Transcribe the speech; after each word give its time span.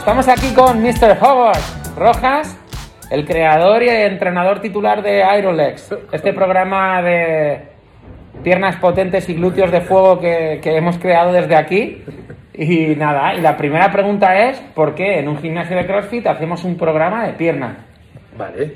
Estamos 0.00 0.28
aquí 0.28 0.54
con 0.54 0.82
Mr. 0.82 1.18
Howard 1.20 1.58
Rojas, 1.96 2.58
el 3.10 3.26
creador 3.26 3.82
y 3.82 3.88
entrenador 3.90 4.60
titular 4.60 5.02
de 5.02 5.22
Ironlex, 5.38 5.94
este 6.10 6.32
programa 6.32 7.02
de 7.02 7.60
piernas 8.42 8.76
potentes 8.76 9.28
y 9.28 9.34
glúteos 9.34 9.70
de 9.70 9.82
fuego 9.82 10.18
que, 10.18 10.58
que 10.62 10.74
hemos 10.76 10.98
creado 10.98 11.32
desde 11.32 11.54
aquí. 11.54 12.02
Y 12.54 12.96
nada, 12.96 13.34
y 13.34 13.40
la 13.42 13.56
primera 13.56 13.92
pregunta 13.92 14.48
es, 14.48 14.58
¿por 14.74 14.94
qué 14.94 15.18
en 15.18 15.28
un 15.28 15.38
gimnasio 15.38 15.76
de 15.76 15.86
CrossFit 15.86 16.26
hacemos 16.26 16.64
un 16.64 16.76
programa 16.76 17.26
de 17.26 17.34
piernas? 17.34 17.76
Vale. 18.36 18.72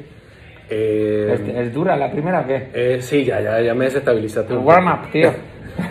Eh, 0.70 1.32
¿Es, 1.34 1.40
es 1.40 1.74
dura 1.74 1.96
la 1.96 2.10
primera 2.10 2.40
o 2.40 2.46
qué? 2.46 2.68
eh, 2.72 2.98
sí, 3.00 3.24
ya, 3.24 3.40
ya, 3.40 3.60
ya 3.60 3.74
me 3.74 3.86
desestabilizaste. 3.86 4.52
El 4.52 4.58
un 4.60 4.66
warm 4.66 4.84
poco. 4.86 5.06
up, 5.06 5.10
tío. 5.10 5.32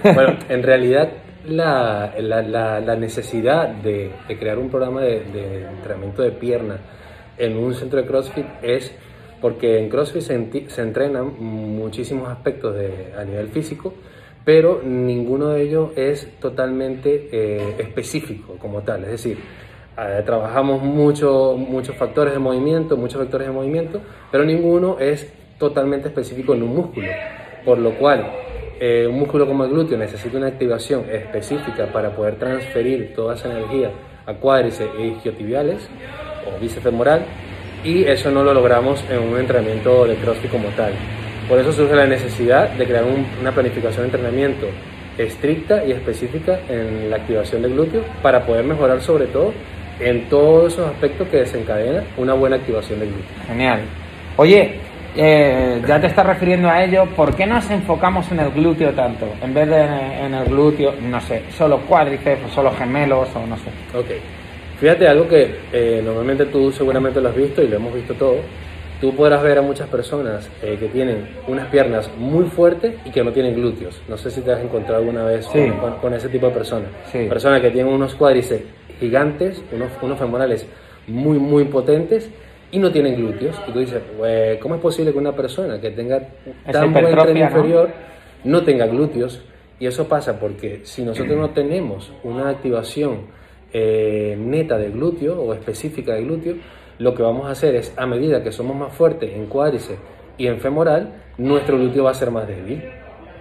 bueno, 0.14 0.38
en 0.48 0.64
realidad 0.64 1.10
la, 1.46 2.14
la, 2.20 2.42
la- 2.42 2.96
necesidad 2.96 3.70
de, 3.70 4.12
crear 4.40 4.58
un 4.58 4.70
programa 4.70 5.02
de, 5.02 5.18
entrenamiento 5.78 6.22
de 6.22 6.32
pierna 6.32 6.78
en 7.38 7.58
un 7.58 7.74
centro 7.74 8.02
de 8.02 8.08
CrossFit 8.08 8.46
es 8.62 8.94
porque 9.42 9.80
en 9.80 9.90
CrossFit 9.90 10.22
se, 10.22 10.40
enti- 10.40 10.70
entrenan 10.82 11.34
muchísimos 11.40 12.30
aspectos 12.30 12.76
a 13.20 13.26
nivel 13.26 13.50
físico, 13.50 13.94
pero 14.46 14.82
ninguno 14.84 15.50
de 15.50 15.64
ellos 15.64 15.90
es 15.98 16.30
totalmente 16.40 17.30
eh, 17.32 17.76
específico 17.78 18.56
como 18.60 18.82
tal. 18.84 19.04
Es 19.04 19.12
decir, 19.12 19.38
eh, 19.98 20.22
trabajamos 20.26 20.82
mucho, 20.82 21.56
muchos 21.58 21.96
factores 21.98 22.34
de 22.34 22.40
movimiento, 22.40 22.96
muchos 22.96 23.20
vectores 23.20 23.48
de 23.48 23.54
movimiento, 23.54 24.02
pero 24.32 24.46
ninguno 24.46 24.98
es 25.00 25.32
totalmente 25.60 26.08
específico 26.08 26.54
en 26.54 26.64
un 26.64 26.76
músculo. 26.76 27.08
Por 27.66 27.78
lo 27.80 27.92
cual, 27.98 28.26
eh, 28.80 29.08
un 29.10 29.20
músculo 29.20 29.48
como 29.48 29.64
el 29.66 29.72
glúteo 29.72 29.98
necesita 29.98 30.38
una 30.38 30.48
activación 30.48 31.06
específica 31.12 31.88
para 31.88 32.12
poder 32.16 32.36
transferir 32.36 33.14
toda 33.16 33.36
esa 33.36 33.50
energía 33.52 33.92
a 34.26 34.34
cuádriceps 34.34 34.96
e 34.98 35.08
isquiotibiales 35.08 35.88
o 36.48 36.60
bíceps 36.62 36.84
femoral 36.84 37.22
y 37.84 38.04
eso 38.06 38.32
no 38.32 38.44
lo 38.44 38.54
logramos 38.54 39.04
en 39.10 39.20
un 39.20 39.38
entrenamiento 39.40 40.06
de 40.06 40.16
CrossFit 40.16 40.52
como 40.52 40.70
tal. 40.70 40.94
Por 41.50 41.60
eso 41.60 41.72
surge 41.74 41.96
la 41.96 42.06
necesidad 42.08 42.70
de 42.70 42.86
crear 42.86 43.04
un- 43.04 43.26
una 43.42 43.52
planificación 43.52 44.04
de 44.04 44.06
entrenamiento 44.18 44.68
estricta 45.18 45.86
y 45.86 45.92
específica 45.92 46.60
en 46.70 47.10
la 47.10 47.18
activación 47.18 47.62
del 47.62 47.74
glúteo 47.74 48.02
para 48.22 48.46
poder 48.46 48.64
mejorar 48.66 49.02
sobre 49.02 49.26
todo 49.28 49.54
en 50.00 50.28
todos 50.30 50.74
esos 50.74 50.88
aspectos 50.88 51.28
que 51.28 51.38
desencadena 51.38 52.04
una 52.18 52.34
buena 52.34 52.56
activación 52.56 53.00
del 53.00 53.10
glúteo. 53.10 53.48
Genial. 53.48 53.82
Oye, 54.38 54.80
eh, 55.16 55.82
ya 55.88 56.00
te 56.00 56.08
estás 56.08 56.26
refiriendo 56.26 56.70
a 56.70 56.84
ello, 56.84 57.06
¿por 57.16 57.36
qué 57.36 57.46
nos 57.46 57.70
enfocamos 57.70 58.32
en 58.32 58.40
el 58.40 58.50
glúteo 58.52 58.92
tanto? 58.92 59.26
En 59.42 59.54
vez 59.54 59.68
de 59.68 59.82
en, 60.26 60.34
el 60.34 60.46
glúteo, 60.46 60.94
no 61.02 61.22
sé, 61.22 61.44
solo 61.58 61.80
cuádriceps 61.82 62.46
o 62.46 62.50
solo 62.50 62.72
gemelos 62.72 63.30
o 63.36 63.46
no 63.46 63.56
sé. 63.58 63.70
Ok. 63.98 64.08
Fíjate 64.80 65.08
algo 65.08 65.28
que 65.28 65.56
eh, 65.72 66.02
normalmente 66.04 66.46
tú 66.48 66.72
seguramente 66.72 67.22
lo 67.22 67.30
has 67.30 67.36
visto 67.36 67.62
y 67.62 67.68
lo 67.68 67.76
hemos 67.78 67.94
visto 67.94 68.14
todo. 68.16 68.38
Tú 69.00 69.14
podrás 69.16 69.44
ver 69.44 69.58
a 69.58 69.62
muchas 69.62 69.88
personas 69.90 70.50
eh, 70.62 70.78
que 70.80 70.88
tienen 70.88 71.28
unas 71.48 71.68
piernas 71.68 72.10
muy 72.18 72.46
fuertes 72.46 72.96
y 73.06 73.12
que 73.12 73.24
no 73.24 73.32
tienen 73.32 73.54
glúteos. 73.56 74.02
No 74.08 74.18
sé 74.18 74.32
si 74.32 74.42
te 74.42 74.52
has 74.52 74.62
encontrado 74.62 75.00
alguna 75.00 75.24
vez 75.26 75.46
Sí. 75.52 75.60
con, 75.70 75.78
con- 75.80 76.00
con 76.00 76.14
ese 76.14 76.30
tipo 76.30 76.48
de 76.48 76.54
personas. 76.54 76.88
Sí. 77.12 77.26
Personas 77.30 77.62
que 77.62 77.70
tienen 77.72 77.94
unos 77.94 78.16
cuádriceps 78.16 78.64
gigantes, 79.00 79.62
unos, 79.74 79.90
unos 80.02 80.18
femorales 80.18 80.66
muy, 81.08 81.38
muy 81.38 81.66
potentes 81.66 82.30
y 82.74 82.80
no 82.80 82.92
tienen 82.92 83.16
glúteos. 83.16 83.56
Y 83.68 83.72
tú 83.72 83.80
dices, 83.80 84.02
"Pues, 84.18 84.58
¿cómo 84.60 84.76
es 84.76 84.82
posible 84.82 85.12
que 85.14 85.18
una 85.18 85.34
persona 85.34 85.80
que 85.80 85.92
tenga 85.92 86.18
tan 86.74 86.92
buen 86.92 87.06
tren 87.24 87.38
¿no? 87.40 87.46
inferior 87.58 87.90
no 88.44 88.64
tenga 88.64 88.86
glúteos? 88.88 89.42
Y 89.80 89.86
eso 89.88 90.08
pasa 90.08 90.40
porque 90.40 90.82
si 90.84 91.04
nosotros 91.04 91.38
no 91.38 91.50
tenemos 91.52 92.12
una 92.24 92.50
activación 92.50 93.22
eh, 93.76 94.36
neta 94.38 94.78
de 94.78 94.90
glúteo 94.92 95.42
o 95.42 95.54
específica 95.54 96.14
de 96.14 96.24
glúteo, 96.24 96.56
lo 97.00 97.16
que 97.16 97.24
vamos 97.24 97.48
a 97.48 97.52
hacer 97.52 97.74
es, 97.76 97.92
a 97.98 98.06
medida 98.06 98.44
que 98.44 98.52
somos 98.52 98.76
más 98.78 98.94
fuertes 98.94 99.32
en 99.34 99.48
cuádriceps 99.48 100.00
y 100.38 100.46
en 100.48 100.60
femoral, 100.60 101.14
nuestro 101.40 101.78
glúteo 101.78 102.04
va 102.04 102.12
a 102.12 102.14
ser 102.14 102.30
más 102.30 102.48
débil. 102.48 102.84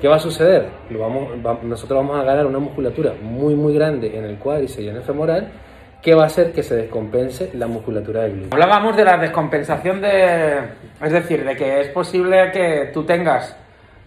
¿Qué 0.00 0.08
va 0.08 0.16
a 0.16 0.18
suceder? 0.18 0.64
Lo 0.90 1.00
vamos, 1.00 1.28
va- 1.46 1.58
nosotros 1.62 1.98
vamos 1.98 2.18
a 2.18 2.24
ganar 2.24 2.46
una 2.46 2.58
musculatura 2.58 3.12
muy 3.22 3.54
muy 3.54 3.74
grande 3.74 4.16
en 4.16 4.24
el 4.24 4.36
cuádriceps 4.36 4.84
y 4.84 4.88
en 4.88 4.96
el 4.96 5.02
femoral, 5.02 5.48
que 6.02 6.14
va 6.14 6.24
a 6.24 6.26
hacer 6.26 6.52
que 6.52 6.64
se 6.64 6.74
descompense 6.74 7.50
la 7.54 7.68
musculatura 7.68 8.22
del 8.22 8.32
glúteo. 8.32 8.54
Hablábamos 8.54 8.96
de 8.96 9.04
la 9.04 9.16
descompensación 9.18 10.00
de... 10.00 10.58
Es 11.00 11.12
decir, 11.12 11.44
de 11.44 11.56
que 11.56 11.80
es 11.80 11.88
posible 11.88 12.50
que 12.50 12.90
tú 12.92 13.04
tengas 13.04 13.56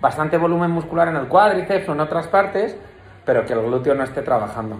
bastante 0.01 0.37
volumen 0.37 0.71
muscular 0.71 1.07
en 1.07 1.15
el 1.15 1.27
cuádriceps 1.27 1.87
o 1.87 1.93
en 1.93 2.01
otras 2.01 2.27
partes, 2.27 2.75
pero 3.25 3.45
que 3.45 3.53
el 3.53 3.61
glúteo 3.61 3.95
no 3.95 4.03
esté 4.03 4.21
trabajando. 4.21 4.77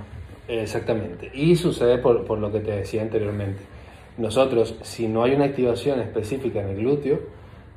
Exactamente. 0.48 1.32
Y 1.34 1.56
sucede 1.56 1.98
por, 2.00 2.26
por 2.26 2.38
lo 2.38 2.52
que 2.52 2.60
te 2.60 2.72
decía 2.72 3.02
anteriormente. 3.02 3.64
Nosotros, 4.18 4.78
si 4.82 5.08
no 5.08 5.24
hay 5.24 5.36
una 5.36 5.46
activación 5.46 6.02
específica 6.02 6.60
en 6.60 6.70
el 6.70 6.76
glúteo, 6.78 7.20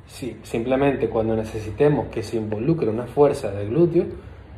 si, 0.05 0.37
simplemente 0.43 1.07
cuando 1.09 1.35
necesitemos 1.35 2.07
que 2.07 2.23
se 2.23 2.35
involucre 2.35 2.89
una 2.89 3.05
fuerza 3.05 3.51
del 3.51 3.69
glúteo, 3.69 4.05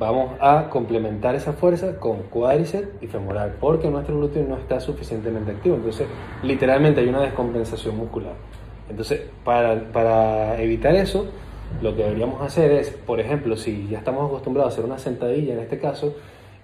vamos 0.02 0.32
a 0.40 0.68
complementar 0.72 1.36
esa 1.36 1.54
fuerza 1.54 2.00
con 2.00 2.24
cuádriceps 2.24 2.88
y 3.02 3.08
femoral, 3.08 3.58
porque 3.60 3.88
nuestro 3.92 4.18
glúteo 4.18 4.44
no 4.44 4.58
está 4.58 4.80
suficientemente 4.80 5.52
activo. 5.52 5.76
Entonces, 5.76 6.08
literalmente 6.42 7.02
hay 7.02 7.08
una 7.08 7.22
descompensación 7.22 7.98
muscular. 7.98 8.34
Entonces, 8.90 9.22
para, 9.44 9.92
para 9.92 10.60
evitar 10.60 10.96
eso, 10.96 11.28
lo 11.84 11.96
que 11.96 12.02
deberíamos 12.02 12.42
hacer 12.42 12.72
es, 12.72 12.90
por 12.90 13.20
ejemplo, 13.20 13.56
si 13.56 13.88
ya 13.90 14.00
estamos 14.00 14.28
acostumbrados 14.28 14.72
a 14.72 14.74
hacer 14.74 14.86
una 14.86 14.98
sentadilla 14.98 15.54
en 15.54 15.60
este 15.60 15.78
caso, 15.78 16.16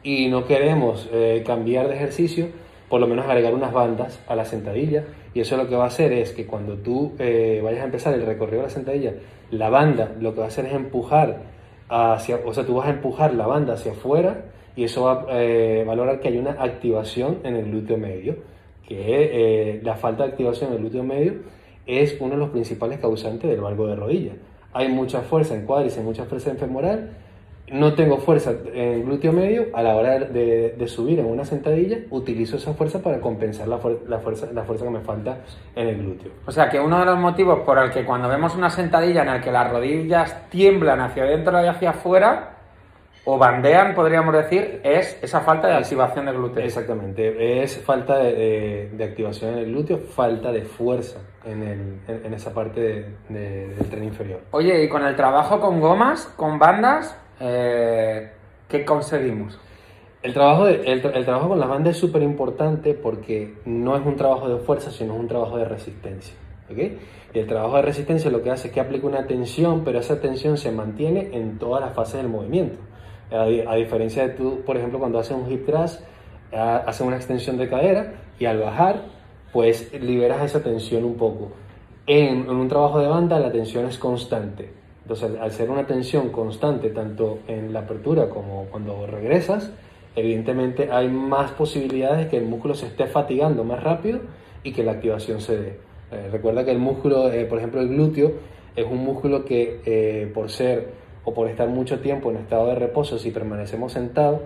y 0.02 0.30
no 0.30 0.48
queremos 0.48 1.08
eh, 1.14 1.44
cambiar 1.46 1.90
de 1.90 1.96
ejercicio, 1.96 2.48
por 2.90 3.00
lo 3.00 3.06
menos 3.06 3.28
agregar 3.28 3.54
unas 3.54 3.72
bandas 3.72 4.20
a 4.28 4.36
la 4.36 4.46
sentadilla. 4.46 5.04
Y 5.36 5.42
eso 5.42 5.58
lo 5.58 5.70
que 5.70 5.76
va 5.76 5.84
a 5.84 5.88
hacer 5.88 6.12
es 6.12 6.32
que 6.32 6.48
cuando 6.48 6.74
tú 6.78 7.14
eh, 7.20 7.62
vayas 7.64 7.82
a 7.82 7.86
empezar 7.86 8.16
el 8.16 8.26
recorrido 8.26 8.64
de 8.64 8.68
la 8.70 8.74
sentadilla, 8.74 9.14
la 9.52 9.70
banda 9.70 10.14
lo 10.20 10.34
que 10.34 10.40
va 10.40 10.46
a 10.46 10.48
hacer 10.48 10.66
es 10.66 10.74
empujar 10.74 11.57
hacia, 11.90 12.40
o 12.46 12.54
sea, 12.54 12.66
tú 12.66 12.76
vas 12.76 12.88
a 12.88 12.92
empujar 12.92 13.34
la 13.34 13.48
banda 13.48 13.74
hacia 13.74 13.94
afuera 13.94 14.46
y 14.76 14.84
eso 14.84 15.04
va 15.04 15.26
eh, 15.32 15.86
a 15.90 15.96
lograr 15.96 16.20
que 16.20 16.28
haya 16.28 16.40
una 16.40 16.52
activación 16.52 17.40
en 17.44 17.56
el 17.56 17.66
glúteo 17.66 17.98
medio, 17.98 18.36
que 18.88 18.98
eh, 19.00 19.82
la 19.84 19.96
falta 19.96 20.24
de 20.24 20.30
activación 20.30 20.70
en 20.70 20.76
el 20.76 20.82
glúteo 20.82 21.04
medio 21.04 21.36
es 21.86 22.18
uno 22.20 22.32
de 22.32 22.38
los 22.38 22.50
principales 22.50 23.00
causantes 23.00 23.50
del 23.50 23.62
valgo 23.62 23.88
de 23.88 23.96
rodilla. 23.96 24.34
Hay 24.74 24.90
mucha 24.90 25.22
fuerza 25.22 25.56
en 25.56 25.66
cuádriceps, 25.66 26.06
mucha 26.06 26.26
fuerza 26.26 26.52
en 26.52 26.58
femoral, 26.58 27.18
no 27.70 27.94
tengo 27.96 28.18
fuerza 28.20 28.54
en 28.74 29.04
glúteo 29.06 29.34
medio, 29.34 29.66
a 29.74 29.84
la 29.84 29.96
hora 29.96 30.20
de, 30.20 30.76
de 30.78 30.88
subir 30.88 31.20
en 31.20 31.26
una 31.26 31.44
sentadilla, 31.44 31.98
utilizo 32.12 32.56
esa 32.58 32.74
fuerza 32.74 33.02
para 33.02 33.20
compensar 33.20 33.68
la, 33.68 33.78
fuer- 33.78 34.06
la 34.08 34.20
fuerza, 34.20 34.48
la 34.54 34.64
fuerza 34.64 34.86
que 34.86 34.92
me 34.92 35.02
falta 35.02 35.40
en 35.76 35.88
el 35.90 35.98
glúteo. 35.98 36.32
O 36.46 36.52
sea 36.52 36.70
que 36.70 36.80
uno 36.80 36.98
de 37.00 37.06
los 37.06 37.18
motivos 37.20 37.60
por 37.66 37.78
el 37.78 37.92
que 37.92 38.06
cuando 38.06 38.30
vemos 38.30 38.56
una 38.56 38.70
sentadilla 38.70 39.22
en 39.22 39.28
la 39.28 39.42
que 39.42 39.52
las 39.52 39.70
rodillas 39.70 40.50
tiemblan 40.50 41.02
hacia 41.02 41.24
adentro 41.24 41.62
y 41.62 41.68
hacia 41.68 41.90
afuera, 41.90 42.54
o 43.30 43.38
bandean, 43.38 43.94
podríamos 43.94 44.34
decir, 44.34 44.80
es 44.86 45.20
esa 45.22 45.42
falta 45.42 45.68
de 45.68 45.74
activación 45.74 46.28
de 46.28 46.32
glúteo. 46.32 46.64
Exactamente, 46.64 47.62
es 47.62 47.78
falta 47.84 48.18
de, 48.20 48.34
de- 48.34 48.90
de 48.94 49.04
activación 49.04 49.52
en 49.52 49.58
el 49.60 49.66
glúteo, 49.66 49.98
falta 49.98 50.54
de 50.54 50.62
fuerza 50.62 51.20
en, 51.44 51.62
el- 51.64 52.00
en- 52.08 52.26
en 52.26 52.34
esa 52.34 52.54
parte 52.54 52.80
de- 52.80 53.06
de- 53.28 53.68
del 53.76 53.90
tren 53.90 54.06
inferior. 54.06 54.40
Oye, 54.52 54.82
y 54.82 54.88
con 54.88 55.04
el 55.06 55.18
trabajo 55.18 55.60
con 55.60 55.82
gomas, 55.82 56.28
con 56.38 56.58
bandas, 56.58 57.18
eh, 57.40 58.32
¿qué 58.68 58.86
conseguimos? 58.86 59.60
El 60.24 60.34
trabajo, 60.34 60.66
de- 60.66 60.84
el, 60.92 61.06
el 61.06 61.26
trabajo 61.26 61.50
con 61.50 61.60
las 61.60 61.70
bandas 61.70 61.96
es 61.96 62.02
súper 62.02 62.24
importante 62.24 62.94
porque 62.94 63.56
no 63.66 63.96
es 63.98 64.06
un 64.06 64.16
trabajo 64.16 64.50
de 64.50 64.58
fuerza, 64.60 64.92
sino 64.92 65.14
es 65.14 65.20
un 65.20 65.28
trabajo 65.28 65.58
de 65.58 65.66
resistencia. 65.66 66.36
¿ok? 66.72 66.78
Y 67.34 67.40
el 67.40 67.48
trabajo 67.48 67.76
de 67.78 67.84
resistencia 67.84 68.32
lo 68.32 68.42
que 68.44 68.52
hace 68.52 68.68
es 68.70 68.74
que 68.74 68.80
aplica 68.82 69.08
una 69.08 69.28
tensión, 69.28 69.84
pero 69.86 70.00
esa 70.00 70.20
tensión 70.22 70.58
se 70.58 70.72
mantiene 70.72 71.30
en 71.34 71.60
todas 71.60 71.82
las 71.82 71.94
fases 71.94 72.16
del 72.22 72.30
movimiento. 72.30 72.78
A, 73.32 73.44
a 73.44 73.76
diferencia 73.76 74.24
de 74.28 74.34
tú, 74.34 74.62
por 74.66 74.78
ejemplo, 74.78 75.00
cuando 75.00 75.20
haces 75.20 75.38
un 75.38 75.52
hip 75.52 75.66
thrust, 75.66 76.02
haces 76.52 77.02
una 77.02 77.16
extensión 77.18 77.58
de 77.58 77.70
cadera 77.70 78.14
y 78.40 78.46
al 78.46 78.60
bajar, 78.60 79.02
pues 79.52 79.92
liberas 79.94 80.44
esa 80.44 80.64
tensión 80.64 81.04
un 81.04 81.16
poco. 81.16 81.52
En, 82.08 82.40
en 82.40 82.50
un 82.50 82.68
trabajo 82.70 83.00
de 83.00 83.08
banda 83.08 83.40
la 83.40 83.52
tensión 83.52 83.86
es 83.86 83.98
constante. 83.98 84.72
Entonces, 85.08 85.30
al- 85.30 85.38
al 85.42 85.52
ser 85.54 85.70
una 85.70 85.88
tensión 85.88 86.32
constante, 86.32 86.90
tanto 86.90 87.40
en 87.48 87.72
la 87.72 87.80
apertura 87.80 88.28
como 88.28 88.66
cuando 88.70 89.08
regresas, 89.08 89.72
evidentemente 90.18 90.90
hay 90.92 91.08
más 91.08 91.52
posibilidades 91.52 92.26
de 92.26 92.28
que 92.28 92.36
el 92.36 92.44
músculo 92.44 92.74
se 92.76 92.88
esté 92.88 93.08
fatigando 93.08 93.64
más 93.64 93.82
rápido 93.82 94.20
y 94.64 94.74
que 94.74 94.84
la 94.84 94.92
activación 94.92 95.40
se 95.40 95.58
dé. 95.58 95.78
Eh, 96.12 96.28
recuerda 96.30 96.66
que 96.66 96.72
el 96.72 96.80
músculo, 96.80 97.32
eh, 97.32 97.46
por 97.46 97.58
ejemplo, 97.60 97.80
el 97.80 97.88
glúteo, 97.88 98.34
es 98.76 98.86
un 98.86 98.98
músculo 98.98 99.46
que 99.46 99.80
eh, 99.86 100.30
por 100.34 100.50
ser 100.50 100.90
o 101.24 101.34
por 101.34 101.48
estar 101.48 101.70
mucho 101.70 102.00
tiempo 102.02 102.30
en 102.30 102.38
estado 102.38 102.68
de 102.68 102.76
reposo, 102.76 103.18
si 103.18 103.32
permanecemos 103.32 103.94
sentados, 103.94 104.42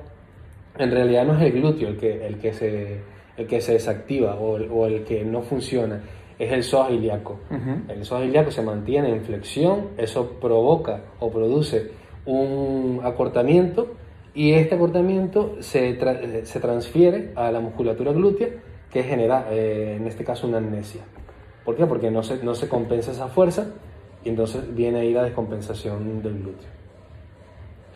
en 0.77 0.91
realidad 0.91 1.25
no 1.25 1.35
es 1.37 1.41
el 1.41 1.53
glúteo 1.53 1.87
el 1.89 1.97
que, 1.97 2.27
el 2.27 2.37
que, 2.37 2.53
se, 2.53 2.99
el 3.35 3.47
que 3.47 3.61
se 3.61 3.73
desactiva 3.73 4.35
o 4.35 4.57
el, 4.57 4.69
o 4.71 4.85
el 4.85 5.03
que 5.05 5.23
no 5.25 5.41
funciona, 5.41 6.01
es 6.43 6.51
el 6.51 6.63
psoas 6.63 6.91
ilíaco. 6.91 7.39
Ujú. 7.49 7.91
El 7.93 8.05
psoas 8.05 8.23
ilíaco 8.25 8.51
se 8.51 8.61
mantiene 8.61 9.09
en 9.09 9.21
flexión, 9.21 9.89
eso 9.97 10.37
provoca 10.41 11.01
o 11.19 11.29
produce 11.29 11.91
un 12.25 12.99
acortamiento 13.03 13.93
y 14.33 14.53
este 14.53 14.75
acortamiento 14.75 15.57
se, 15.59 15.99
tra- 15.99 16.19
eh, 16.21 16.45
se 16.45 16.59
transfiere 16.59 17.31
a 17.35 17.51
la 17.51 17.59
musculatura 17.59 18.11
glútea 18.11 18.49
que 18.91 19.03
genera, 19.03 19.47
eh, 19.51 19.95
en 19.97 20.07
este 20.07 20.23
caso, 20.23 20.47
una 20.47 20.57
amnesia. 20.57 21.01
¿Por 21.65 21.75
qué? 21.75 21.85
Porque 21.85 22.09
no 22.11 22.23
se, 22.23 22.43
no 22.43 22.55
se 22.55 22.67
compensa 22.67 23.11
esa 23.11 23.27
fuerza 23.27 23.67
y 24.23 24.29
entonces 24.29 24.73
viene 24.75 24.99
ahí 25.01 25.13
la 25.13 25.23
descompensación 25.23 26.21
del 26.23 26.33
glúteo. 26.39 26.69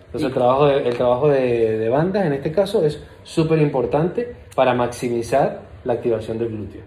Entonces 0.07 0.27
el 0.27 0.33
trabajo, 0.33 0.68
de, 0.68 0.88
el 0.88 0.95
trabajo 0.95 1.27
de, 1.30 1.77
de 1.77 1.89
bandas 1.89 2.25
en 2.25 2.33
este 2.33 2.51
caso 2.51 2.86
es 2.86 3.03
súper 3.24 3.59
importante 3.62 4.36
para 4.56 4.74
maximizar 4.74 5.62
la 5.83 5.94
activación 5.94 6.38
del 6.38 6.50
glúteo. 6.50 6.81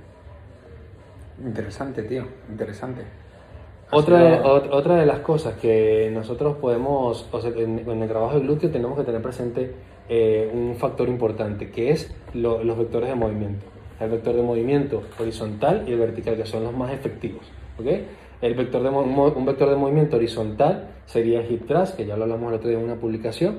Interesante, 1.44 2.02
tío, 2.02 2.24
interesante. 2.50 3.02
Otra 3.90 4.18
de, 4.22 4.40
otra 4.70 4.96
de 4.96 5.06
las 5.06 5.20
cosas 5.20 5.54
que 5.54 6.10
nosotros 6.12 6.56
podemos, 6.58 7.26
o 7.32 7.40
sea, 7.40 7.50
en, 7.56 7.78
en 7.78 8.02
el 8.02 8.08
trabajo 8.08 8.34
del 8.34 8.42
glúteo 8.42 8.70
tenemos 8.70 8.98
que 8.98 9.04
tener 9.04 9.22
presente 9.22 9.72
eh, 10.10 10.50
un 10.52 10.76
factor 10.76 11.08
importante, 11.08 11.70
que 11.70 11.90
es 11.90 12.14
lo- 12.34 12.62
los 12.64 12.76
vectores 12.76 13.08
de 13.08 13.14
movimiento. 13.14 13.64
El 14.00 14.10
vector 14.10 14.34
de 14.34 14.42
movimiento 14.42 15.02
horizontal 15.18 15.84
y 15.86 15.92
el 15.92 15.98
vertical, 15.98 16.36
que 16.36 16.44
son 16.46 16.64
los 16.64 16.74
más 16.76 16.92
efectivos. 16.92 17.44
¿ok? 17.78 17.86
El 18.42 18.54
vector 18.54 18.82
de 18.82 18.90
un 18.90 19.46
vector 19.46 19.70
de 19.70 19.76
movimiento 19.76 20.16
horizontal 20.16 20.88
sería 21.06 21.40
el 21.40 21.50
hip 21.50 21.66
thrust, 21.66 21.96
que 21.96 22.04
ya 22.04 22.16
lo 22.16 22.24
hablamos 22.24 22.50
el 22.50 22.58
otro 22.58 22.68
día 22.68 22.78
en 22.78 22.84
una 22.84 22.96
publicación. 22.96 23.56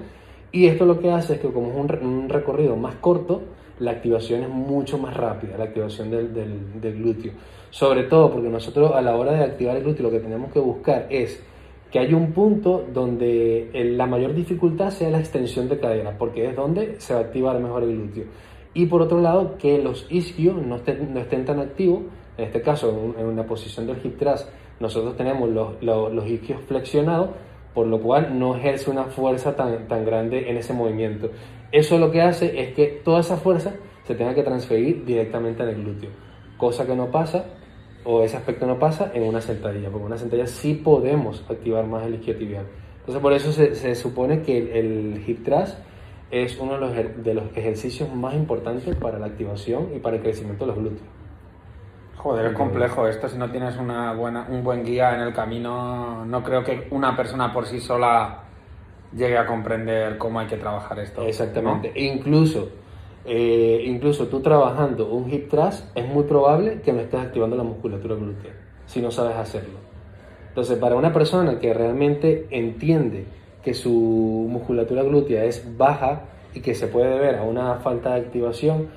Y 0.52 0.68
esto 0.68 0.86
lo 0.86 1.00
que 1.00 1.12
hace 1.12 1.34
es 1.36 1.40
que 1.40 1.52
como 1.52 1.70
es 1.70 1.75
un, 1.75 2.08
un 2.08 2.30
recorrido 2.30 2.75
más 2.75 2.96
corto, 2.96 3.42
la 3.80 3.92
activación 3.92 4.44
es 4.44 4.50
mucho 4.50 4.98
más 4.98 5.16
rápida, 5.16 5.58
la 5.58 5.66
activación 5.66 6.12
del, 6.12 6.98
glúteo. 6.98 7.31
Sobre 7.70 8.04
todo 8.04 8.31
porque 8.31 8.50
nosotros 8.50 8.94
a 8.94 9.02
la 9.02 9.16
hora 9.16 9.34
de 9.34 9.44
activar 9.44 9.78
el 9.78 9.84
glúteo 9.84 10.04
lo 10.04 10.12
que 10.12 10.20
tenemos 10.20 10.52
que 10.52 10.60
buscar 10.60 11.08
es 11.10 11.44
que 11.92 12.00
haya 12.00 12.16
un 12.16 12.34
punto 12.34 12.86
donde 12.94 13.70
la 13.96 14.06
mayor 14.06 14.34
dificultad 14.36 14.90
sea 14.92 15.10
la 15.10 15.20
extensión 15.20 15.70
de 15.70 15.80
cadera, 15.80 16.18
porque 16.18 16.48
es 16.48 16.56
donde 16.56 17.00
se 17.00 17.14
va 17.14 17.20
a 17.22 17.24
activar 17.24 17.60
mejor 17.60 17.84
el 17.84 17.96
glúteo. 17.98 18.26
Y 18.74 18.86
por 18.86 19.02
otro 19.02 19.20
lado, 19.22 19.58
que 19.58 19.80
los 19.80 20.06
isquios 20.12 20.56
no 20.56 20.75
estén, 20.75 21.46
tan 21.46 21.60
activos, 21.60 22.02
en 22.38 22.46
este 22.46 22.62
caso 22.62 22.90
en, 22.92 22.96
un- 22.98 23.16
en 23.20 23.25
una 23.25 23.44
posición 23.46 23.88
del 23.88 23.98
hip 24.04 24.20
thrust, 24.20 24.48
nosotros 24.80 25.18
tenemos 25.18 25.50
los 25.82 26.28
isquios 26.28 26.62
flexionados, 26.68 27.32
por 27.74 27.88
lo 27.88 28.00
cual 28.02 28.38
no 28.40 28.56
ejerce 28.56 28.90
una 28.92 29.06
fuerza 29.06 29.56
tan, 29.56 29.88
tan 29.88 30.06
grande 30.06 30.50
en 30.50 30.58
ese 30.58 30.74
movimiento. 30.74 31.30
Eso 31.71 31.98
lo 31.98 32.12
que 32.12 32.21
hace 32.21 32.62
es 32.62 32.74
que 32.74 33.01
toda 33.04 33.19
esa 33.19 33.38
fuerza 33.38 33.75
se 34.04 34.16
tenga 34.16 34.33
que 34.33 34.44
transferir 34.44 35.06
directamente 35.06 35.63
en 35.63 35.69
el 35.69 35.83
glúteo, 35.83 36.10
cosa 36.57 36.86
que 36.86 36.95
no 36.95 37.12
pasa 37.12 37.45
o 38.04 38.24
ese 38.24 38.38
aspecto 38.38 38.66
no 38.66 38.80
pasa 38.80 39.12
en 39.13 39.24
una 39.24 39.42
sentadilla, 39.42 39.89
porque 39.89 40.01
en 40.01 40.07
una 40.07 40.18
sentadilla 40.18 40.48
sí 40.48 40.74
podemos 40.74 41.44
activar 41.50 41.86
más 41.86 42.06
el 42.06 42.16
isquiotibial. 42.16 42.66
Entonces 43.00 43.21
por 43.21 43.33
eso 43.33 43.51
se, 43.51 43.75
se 43.75 43.94
supone 43.95 44.42
que 44.42 44.57
el, 44.57 44.69
el 44.69 45.24
hip 45.27 45.44
thrust 45.44 45.77
es 46.31 46.57
uno 46.60 46.74
de 46.74 46.80
los, 46.80 47.24
de 47.24 47.33
los 47.33 47.45
ejercicios 47.56 48.13
más 48.13 48.36
importantes 48.36 48.95
para 48.95 49.19
la 49.19 49.27
activación 49.27 49.89
y 49.95 50.00
para 50.00 50.18
el 50.18 50.22
crecimiento 50.22 50.65
de 50.65 50.72
los 50.72 50.80
glúteos. 50.80 51.07
Joder, 52.18 52.48
es 52.48 52.54
complejo 52.54 53.07
esto. 53.07 53.30
Si 53.30 53.38
no 53.38 53.50
tienes 53.50 53.77
una 53.77 54.13
buena, 54.13 54.45
un 54.50 54.63
buen 54.63 54.83
guía 54.83 55.15
en 55.15 55.22
el 55.22 55.33
camino, 55.33 56.25
no 56.25 56.44
creo 56.44 56.63
que 56.63 56.88
una 56.92 57.15
persona 57.15 57.54
por 57.54 57.65
sí 57.65 57.80
sola 57.80 58.44
llegue 59.16 59.38
a 59.38 59.46
comprender 59.46 60.18
cómo 60.18 60.40
hay 60.40 60.48
que 60.48 60.58
trabajar 60.58 61.00
esto. 61.00 61.24
Exactamente. 61.24 61.92
E 61.96 62.06
incluso, 62.06 62.70
eh, 63.26 63.84
incluso 63.86 64.28
tú 64.28 64.42
trabajando 64.42 65.10
un 65.10 65.32
hip 65.32 65.50
thrust, 65.50 65.86
es 65.96 66.08
muy 66.08 66.24
probable 66.24 66.82
que 66.82 66.94
no 66.94 67.00
estés 67.00 67.20
activando 67.20 67.56
la 67.56 67.64
musculatura 67.64 68.16
glútea, 68.16 68.52
si 68.86 69.02
no 69.02 69.12
sabes 69.12 69.36
hacerlo. 69.36 69.80
Entonces, 70.50 70.78
para 70.78 70.96
una 70.96 71.14
persona 71.14 71.60
que 71.60 71.74
realmente 71.74 72.48
entiende 72.50 73.26
que 73.64 73.74
su 73.74 74.48
musculatura 74.50 75.04
glútea 75.04 75.44
es 75.46 75.78
baja 75.78 76.24
y 76.54 76.62
que 76.62 76.74
se 76.76 76.88
puede 76.88 77.10
deber 77.10 77.36
a 77.36 77.44
una 77.44 77.76
falta 77.76 78.16
de 78.16 78.22
activación, 78.22 78.88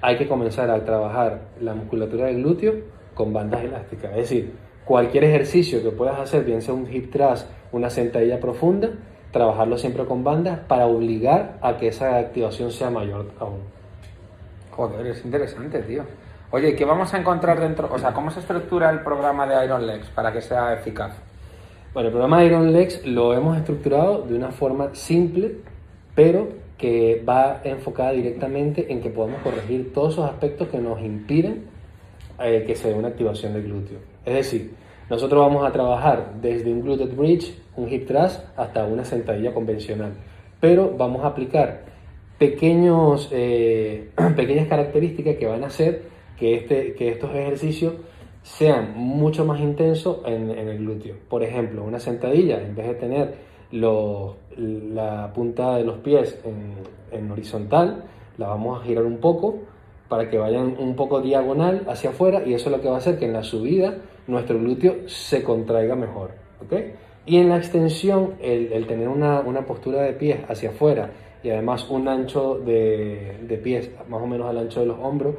hay 0.00 0.16
que 0.16 0.28
comenzar 0.28 0.70
a 0.70 0.84
trabajar 0.84 1.48
la 1.60 1.74
musculatura 1.74 2.26
del 2.26 2.36
glúteo 2.36 2.74
con 3.14 3.32
bandas 3.32 3.64
elásticas. 3.64 4.10
Es 4.12 4.16
decir, 4.16 4.52
cualquier 4.84 5.24
ejercicio 5.24 5.82
que 5.82 5.90
puedas 5.90 6.18
hacer, 6.18 6.44
bien 6.44 6.62
sea 6.62 6.74
un 6.74 6.92
hip 6.92 7.10
thrust, 7.10 7.48
una 7.72 7.90
sentadilla 7.90 8.38
profunda, 8.40 8.90
trabajarlo 9.34 9.76
siempre 9.76 10.04
con 10.06 10.22
bandas 10.22 10.60
para 10.60 10.86
obligar 10.86 11.58
a 11.60 11.76
que 11.76 11.88
esa 11.88 12.18
activación 12.18 12.70
sea 12.70 12.88
mayor 12.88 13.32
aún. 13.40 13.58
Joder, 14.70 15.06
es 15.08 15.24
interesante, 15.24 15.82
tío. 15.82 16.04
Oye, 16.52 16.70
¿y 16.70 16.76
¿qué 16.76 16.84
vamos 16.84 17.12
a 17.12 17.18
encontrar 17.18 17.58
dentro? 17.58 17.90
O 17.92 17.98
sea, 17.98 18.14
¿cómo 18.14 18.30
se 18.30 18.38
estructura 18.38 18.90
el 18.90 19.00
programa 19.00 19.44
de 19.44 19.64
Iron 19.64 19.86
Legs 19.86 20.08
para 20.10 20.32
que 20.32 20.40
sea 20.40 20.72
eficaz? 20.72 21.16
Bueno, 21.92 22.08
el 22.08 22.12
programa 22.12 22.40
de 22.40 22.46
Iron 22.46 22.72
Legs 22.72 23.04
lo 23.04 23.34
hemos 23.34 23.58
estructurado 23.58 24.22
de 24.22 24.36
una 24.36 24.52
forma 24.52 24.94
simple, 24.94 25.56
pero 26.14 26.48
que 26.78 27.24
va 27.28 27.60
enfocada 27.64 28.12
directamente 28.12 28.92
en 28.92 29.00
que 29.00 29.10
podamos 29.10 29.42
corregir 29.42 29.92
todos 29.92 30.12
esos 30.12 30.30
aspectos 30.30 30.68
que 30.68 30.78
nos 30.78 31.00
impiden 31.00 31.64
eh, 32.40 32.62
que 32.64 32.76
se 32.76 32.88
dé 32.88 32.94
una 32.94 33.08
activación 33.08 33.52
del 33.52 33.64
glúteo. 33.64 33.98
Es 34.24 34.34
decir, 34.34 34.74
nosotros 35.10 35.40
vamos 35.40 35.66
a 35.66 35.72
trabajar 35.72 36.34
desde 36.40 36.72
un 36.72 36.82
glute 36.82 37.06
bridge, 37.06 37.63
un 37.76 37.92
hip 37.92 38.06
thrust, 38.06 38.40
hasta 38.56 38.84
una 38.84 39.04
sentadilla 39.04 39.52
convencional, 39.52 40.12
pero 40.60 40.94
vamos 40.96 41.24
a 41.24 41.28
aplicar 41.28 41.84
pequeños, 42.38 43.28
eh, 43.32 44.10
pequeñas 44.36 44.68
características 44.68 45.36
que 45.36 45.46
van 45.46 45.64
a 45.64 45.68
hacer 45.68 46.02
que, 46.38 46.54
este, 46.54 46.94
que 46.94 47.10
estos 47.10 47.30
ejercicios 47.30 47.94
sean 48.42 48.92
mucho 48.96 49.44
más 49.44 49.60
intensos 49.60 50.18
en, 50.26 50.50
el 50.50 50.78
glúteo. 50.78 51.16
Por 51.28 51.42
ejemplo, 51.42 51.82
una 51.82 51.98
sentadilla, 51.98 52.60
en 52.60 52.76
vez 52.76 52.86
de 52.88 52.94
tener 52.94 53.34
la 53.72 55.32
punta 55.34 55.76
de 55.76 55.84
los 55.84 55.98
pies 55.98 56.38
en, 57.10 57.30
horizontal, 57.30 58.04
la 58.36 58.48
vamos 58.48 58.80
a 58.80 58.84
girar 58.84 59.04
un 59.04 59.18
poco 59.18 59.60
para 60.08 60.28
que 60.28 60.36
vayan 60.36 60.76
un 60.78 60.94
poco 60.94 61.22
diagonal 61.22 61.84
hacia 61.88 62.10
afuera 62.10 62.42
y 62.44 62.52
eso 62.52 62.68
es 62.68 62.76
lo 62.76 62.82
que 62.82 62.88
va 62.88 62.96
a 62.96 62.98
hacer 62.98 63.18
que 63.18 63.24
en 63.24 63.32
la 63.32 63.42
subida 63.42 63.96
nuestro 64.26 64.58
glúteo 64.58 65.08
se 65.08 65.42
contraiga 65.42 65.96
mejor. 65.96 66.32
Y 67.26 67.38
en 67.38 67.48
la 67.48 67.56
extensión, 67.56 68.34
el, 68.42 68.72
el 68.72 68.86
tener 68.86 69.08
una, 69.08 69.40
una 69.40 69.62
postura 69.62 70.02
de 70.02 70.12
pies 70.12 70.38
hacia 70.48 70.70
afuera 70.70 71.10
y 71.42 71.50
además 71.50 71.88
un 71.88 72.06
ancho 72.08 72.58
de, 72.58 73.38
de 73.42 73.56
pies 73.58 73.90
más 74.08 74.20
o 74.22 74.26
menos 74.26 74.48
al 74.48 74.58
ancho 74.58 74.80
de 74.80 74.86
los 74.86 74.98
hombros, 75.00 75.34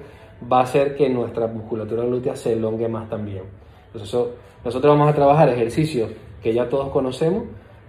va 0.51 0.59
a 0.59 0.63
hacer 0.63 0.95
que 0.95 1.09
nuestra 1.09 1.47
musculatura 1.47 2.03
glútea 2.03 2.35
se 2.35 2.53
elongue 2.53 2.87
más 2.87 3.09
también. 3.09 3.43
Entonces, 3.87 4.09
eso- 4.09 4.31
nosotros 4.63 4.93
vamos 4.97 5.09
a 5.11 5.15
trabajar 5.15 5.47
ejercicios 5.49 6.09
que 6.41 6.53
ya 6.53 6.67
todos 6.69 6.89
conocemos, 6.89 7.43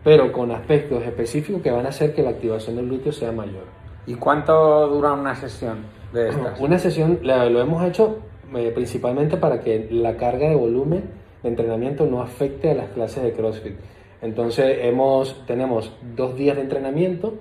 pero 0.05 0.31
con 0.31 0.51
aspectos 0.51 1.03
específicos 1.03 1.63
que 1.63 1.71
van 1.71 1.87
a 1.87 1.89
hacer 1.89 2.15
que 2.15 2.23
la 2.23 2.31
activación 2.31 2.77
del 2.77 2.87
glúteo 2.89 3.13
sea 3.13 3.33
mayor. 3.33 3.65
¿Y 4.07 4.15
cuánto 4.15 4.87
dura 4.89 5.13
una 5.15 5.35
sesión 5.35 5.79
de 6.13 6.29
estas? 6.31 6.61
Una 6.61 6.79
sesión 6.79 7.19
la- 7.23 7.49
lo 7.51 7.61
hemos 7.61 7.83
hecho 7.85 8.19
eh, 8.55 8.71
principalmente 8.75 9.37
para 9.39 9.61
que 9.61 9.89
la 9.91 10.17
carga 10.17 10.49
de 10.49 10.55
volumen 10.55 11.05
de 11.47 11.51
entrenamiento 11.51 12.07
no 12.07 12.21
afecte 12.21 12.71
a 12.71 12.75
las 12.75 12.89
clases 12.91 13.23
de 13.23 13.33
CrossFit. 13.33 13.77
Entonces 14.21 14.79
hemos, 14.83 15.47
tenemos 15.47 15.93
dos 16.15 16.37
días 16.37 16.57
de 16.57 16.63
entrenamiento, 16.63 17.35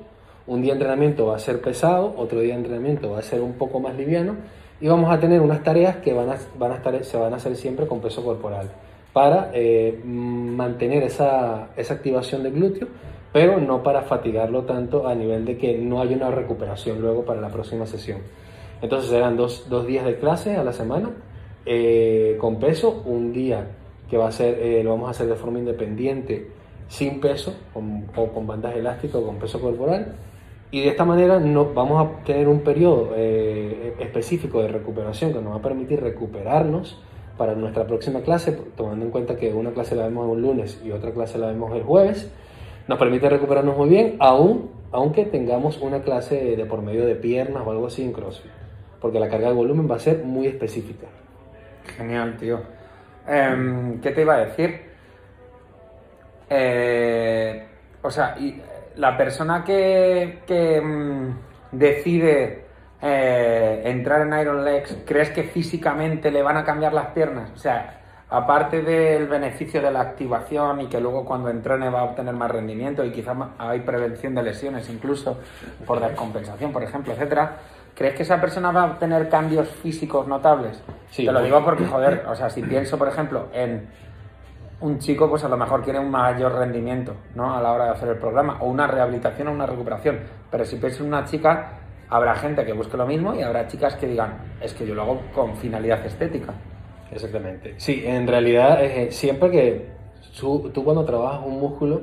un 0.48 0.62
día 0.62 0.74
de 0.74 0.80
entrenamiento 0.80 1.26
va 1.26 1.36
a 1.36 1.40
ser 1.40 1.62
pesado, 1.62 2.14
otro 2.18 2.40
día 2.40 2.54
de 2.54 2.60
entrenamiento 2.60 3.12
va 3.12 3.20
a 3.20 3.24
ser 3.24 3.42
un 3.42 3.54
poco 3.54 3.80
más 3.80 3.96
liviano 3.96 4.36
y 4.80 4.88
vamos 4.88 5.12
a 5.12 5.20
tener 5.20 5.42
unas 5.42 5.64
tareas 5.64 5.98
que 5.98 6.14
van 6.14 6.30
a, 6.30 6.38
van 6.58 6.74
a 6.74 6.76
estar, 6.76 7.04
se 7.04 7.18
van 7.18 7.34
a 7.34 7.38
hacer 7.38 7.56
siempre 7.56 7.88
con 7.88 8.00
peso 8.00 8.24
corporal 8.24 8.70
para 9.14 9.50
eh, 9.54 10.00
mantener 10.04 11.04
esa, 11.04 11.70
esa 11.78 11.94
activación 11.94 12.44
del 12.44 12.54
glúteo, 12.54 12.88
pero 13.32 13.60
no 13.60 13.82
para 13.82 14.02
fatigarlo 14.02 14.64
tanto 14.64 15.08
a 15.08 15.16
nivel 15.16 15.46
de 15.46 15.58
que 15.58 15.78
no 15.78 16.02
haya 16.02 16.16
una 16.16 16.32
recuperación 16.32 17.02
luego 17.02 17.24
para 17.24 17.40
la 17.42 17.50
próxima 17.50 17.86
sesión. 17.86 18.20
Entonces 18.82 19.10
serán 19.10 19.38
dos, 19.38 19.68
dos 19.70 19.88
días 19.88 20.06
de 20.06 20.18
clase 20.18 20.58
a 20.58 20.64
la 20.64 20.74
semana 20.74 21.12
eh, 21.66 22.38
con 22.40 22.60
peso, 22.60 23.02
un 23.06 23.34
día 23.34 23.66
que 24.10 24.18
va 24.18 24.28
a 24.28 24.32
ser, 24.32 24.60
eh, 24.60 24.84
lo 24.84 24.92
vamos 24.92 25.08
a 25.08 25.12
hacer 25.12 25.28
de 25.28 25.36
forma 25.36 25.60
independiente, 25.60 26.48
sin 26.88 27.20
peso, 27.20 27.56
con- 27.74 28.06
o 28.16 28.28
con 28.28 28.46
bandas 28.48 28.76
elásticas 28.76 29.16
o 29.18 29.26
con 29.26 29.38
peso 29.38 29.60
corporal. 29.60 30.16
Y 30.72 30.82
de 30.82 30.90
esta 30.90 31.06
manera 31.06 31.40
no, 31.40 31.74
vamos 31.74 32.06
a 32.06 32.24
tener 32.24 32.48
un 32.48 32.60
periodo 32.62 33.12
eh, 33.16 33.94
específico 34.00 34.62
de 34.62 34.68
recuperación 34.68 35.32
que 35.34 35.42
nos 35.42 35.54
va 35.54 35.58
a 35.58 35.62
permitir 35.62 36.02
recuperarnos 36.02 37.02
para 37.38 37.56
nuestra 37.56 37.86
próxima 37.86 38.22
clase, 38.22 38.58
tomando 38.78 39.06
en 39.06 39.12
cuenta 39.12 39.36
que 39.36 39.54
una 39.54 39.72
clase 39.72 39.96
la 39.96 40.04
vemos 40.08 40.28
un 40.30 40.42
lunes 40.42 40.82
y 40.86 40.92
otra 40.92 41.12
clase 41.12 41.38
la 41.38 41.48
vemos 41.48 41.74
el 41.76 41.84
jueves. 41.84 42.32
Nos 42.88 42.98
permite 43.00 43.30
recuperarnos 43.30 43.78
muy 43.78 43.90
bien, 43.90 44.16
aún, 44.20 44.70
aunque 44.92 45.26
tengamos 45.26 45.82
una 45.82 46.02
clase 46.02 46.56
de 46.56 46.66
por 46.66 46.82
medio 46.82 47.06
de 47.06 47.16
piernas 47.16 47.64
o 47.66 47.72
algo 47.72 47.88
así 47.88 48.04
en 48.04 48.14
CrossFit, 48.14 48.52
porque 49.02 49.20
la 49.20 49.28
carga 49.30 49.50
de 49.50 49.54
volumen 49.56 49.90
va 49.90 49.96
a 49.96 50.00
ser 50.00 50.24
muy 50.24 50.48
específica. 50.48 51.08
Genial, 51.98 52.38
tío. 52.38 52.60
Em, 53.28 54.00
¿Qué 54.02 54.12
te 54.12 54.22
iba 54.22 54.36
a 54.36 54.46
decir? 54.46 54.82
Eh, 56.50 57.68
o 58.02 58.12
sea, 58.12 58.36
y 58.38 58.62
la 58.96 59.18
persona 59.18 59.64
que, 59.64 60.42
que, 60.46 60.80
mm, 60.82 61.38
decide 61.72 62.66
eh, 63.02 63.82
entrar 63.86 64.22
en 64.22 64.40
Iron 64.40 64.64
Legs, 64.64 64.98
¿crees 65.06 65.32
que 65.32 65.44
físicamente 65.44 66.32
le 66.32 66.42
van 66.42 66.58
a 66.58 66.64
cambiar 66.64 66.94
las 66.94 67.08
piernas? 67.08 67.52
O 67.54 67.58
sea, 67.58 68.02
aparte 68.30 68.82
del 68.82 69.28
beneficio 69.28 69.82
de 69.82 69.92
la 69.92 70.02
activación 70.02 70.82
y 70.82 70.88
que 70.88 71.00
luego 71.00 71.26
cuando 71.26 71.50
entrene 71.50 71.90
va 71.90 72.02
a 72.02 72.04
obtener 72.06 72.34
más 72.34 72.50
rendimiento 72.52 73.04
y 73.04 73.12
quizás 73.12 73.38
hay 73.58 73.82
prevención 73.82 74.34
de 74.36 74.44
lesiones 74.44 74.90
incluso 74.90 75.40
por 75.86 76.00
descompensación, 76.00 76.72
por 76.72 76.84
ejemplo, 76.84 77.14
etcétera, 77.14 77.58
¿crees 77.96 78.16
que 78.16 78.24
esa 78.24 78.40
persona 78.40 78.72
va 78.72 78.82
a 78.82 78.86
obtener 78.86 79.30
cambios 79.30 79.68
físicos 79.68 80.28
notables? 80.28 80.82
Sí. 81.10 81.26
Te 81.26 81.32
lo 81.32 81.42
digo 81.42 81.64
porque, 81.64 81.86
joder, 81.86 82.26
o 82.28 82.36
sea, 82.36 82.50
si 82.50 82.62
pienso, 82.62 82.98
por 82.98 83.08
ejemplo, 83.08 83.48
en 83.54 83.88
un 84.82 85.00
chico, 85.00 85.30
pues 85.30 85.44
a 85.44 85.50
lo 85.50 85.58
mejor 85.58 85.82
quiere 85.82 86.00
un 86.00 86.12
mayor 86.12 86.54
rendimiento, 86.54 87.16
¿no? 87.34 87.56
A 87.56 87.62
la 87.62 87.72
hora 87.72 87.86
de 87.86 87.92
hacer 87.92 88.10
el 88.10 88.18
programa, 88.18 88.58
o 88.60 88.68
una 88.68 88.86
rehabilitación 88.86 89.48
o 89.48 89.52
una 89.52 89.66
recuperación. 89.66 90.20
Pero 90.52 90.66
si 90.66 90.76
pienso 90.76 91.04
en 91.04 91.10
una 91.10 91.26
chica, 91.26 91.80
habrá 92.10 92.36
gente 92.36 92.66
que 92.66 92.74
busque 92.74 92.98
lo 92.98 93.06
mismo 93.06 93.34
y 93.34 93.42
habrá 93.42 93.68
chicas 93.68 93.96
que 93.96 94.08
digan, 94.08 94.38
es 94.62 94.74
que 94.74 94.86
yo 94.86 94.94
lo 94.94 95.04
hago 95.04 95.22
con 95.34 95.56
finalidad 95.56 96.06
estética. 96.06 96.54
Exactamente. 97.12 97.76
Sí, 97.78 98.04
en 98.06 98.28
realidad, 98.28 98.84
eh, 98.84 99.12
siempre 99.12 99.50
que 99.50 99.90
tú, 100.40 100.70
tú 100.74 100.84
cuando 100.84 101.06
trabajas 101.06 101.46
un 101.46 101.60
músculo 101.60 102.02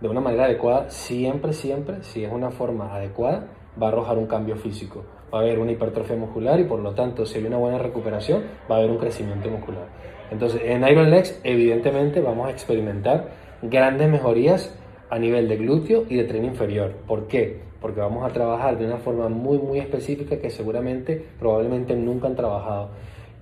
de 0.00 0.08
una 0.08 0.20
manera 0.20 0.44
adecuada, 0.44 0.88
siempre, 0.90 1.52
siempre, 1.52 2.02
si 2.02 2.24
es 2.24 2.32
una 2.32 2.50
forma 2.50 2.94
adecuada, 2.94 3.46
va 3.80 3.86
a 3.86 3.90
arrojar 3.90 4.18
un 4.18 4.26
cambio 4.26 4.56
físico. 4.56 5.04
Va 5.34 5.40
a 5.40 5.42
haber 5.42 5.58
una 5.58 5.72
hipertrofia 5.72 6.14
muscular 6.14 6.60
y 6.60 6.64
por 6.64 6.78
lo 6.78 6.92
tanto, 6.92 7.26
si 7.26 7.38
hay 7.38 7.46
una 7.46 7.56
buena 7.56 7.76
recuperación, 7.78 8.44
va 8.70 8.76
a 8.76 8.78
haber 8.78 8.92
un 8.92 8.98
crecimiento 8.98 9.50
muscular. 9.50 9.82
Entonces, 10.30 10.62
en 10.64 10.86
Iron 10.86 11.10
Legs, 11.10 11.40
evidentemente, 11.42 12.20
vamos 12.20 12.46
a 12.46 12.52
experimentar 12.52 13.30
grandes 13.60 14.08
mejorías 14.08 14.72
a 15.10 15.18
nivel 15.18 15.48
de 15.48 15.56
glúteo 15.56 16.04
y 16.08 16.14
de 16.14 16.24
tren 16.24 16.44
inferior. 16.44 16.92
¿Por 17.08 17.26
qué? 17.26 17.62
Porque 17.80 17.98
vamos 17.98 18.24
a 18.24 18.32
trabajar 18.32 18.78
de 18.78 18.86
una 18.86 18.98
forma 18.98 19.28
muy, 19.28 19.58
muy 19.58 19.80
específica 19.80 20.38
que 20.38 20.50
seguramente, 20.50 21.20
probablemente 21.40 21.96
nunca 21.96 22.28
han 22.28 22.36
trabajado. 22.36 22.90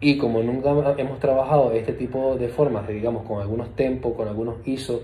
Y 0.00 0.16
como 0.16 0.42
nunca 0.42 0.70
hemos 0.96 1.18
trabajado 1.20 1.72
este 1.72 1.92
tipo 1.92 2.36
de 2.36 2.48
formas, 2.48 2.88
digamos, 2.88 3.26
con 3.26 3.38
algunos 3.38 3.76
tempos, 3.76 4.14
con 4.14 4.28
algunos 4.28 4.66
ISO, 4.66 5.02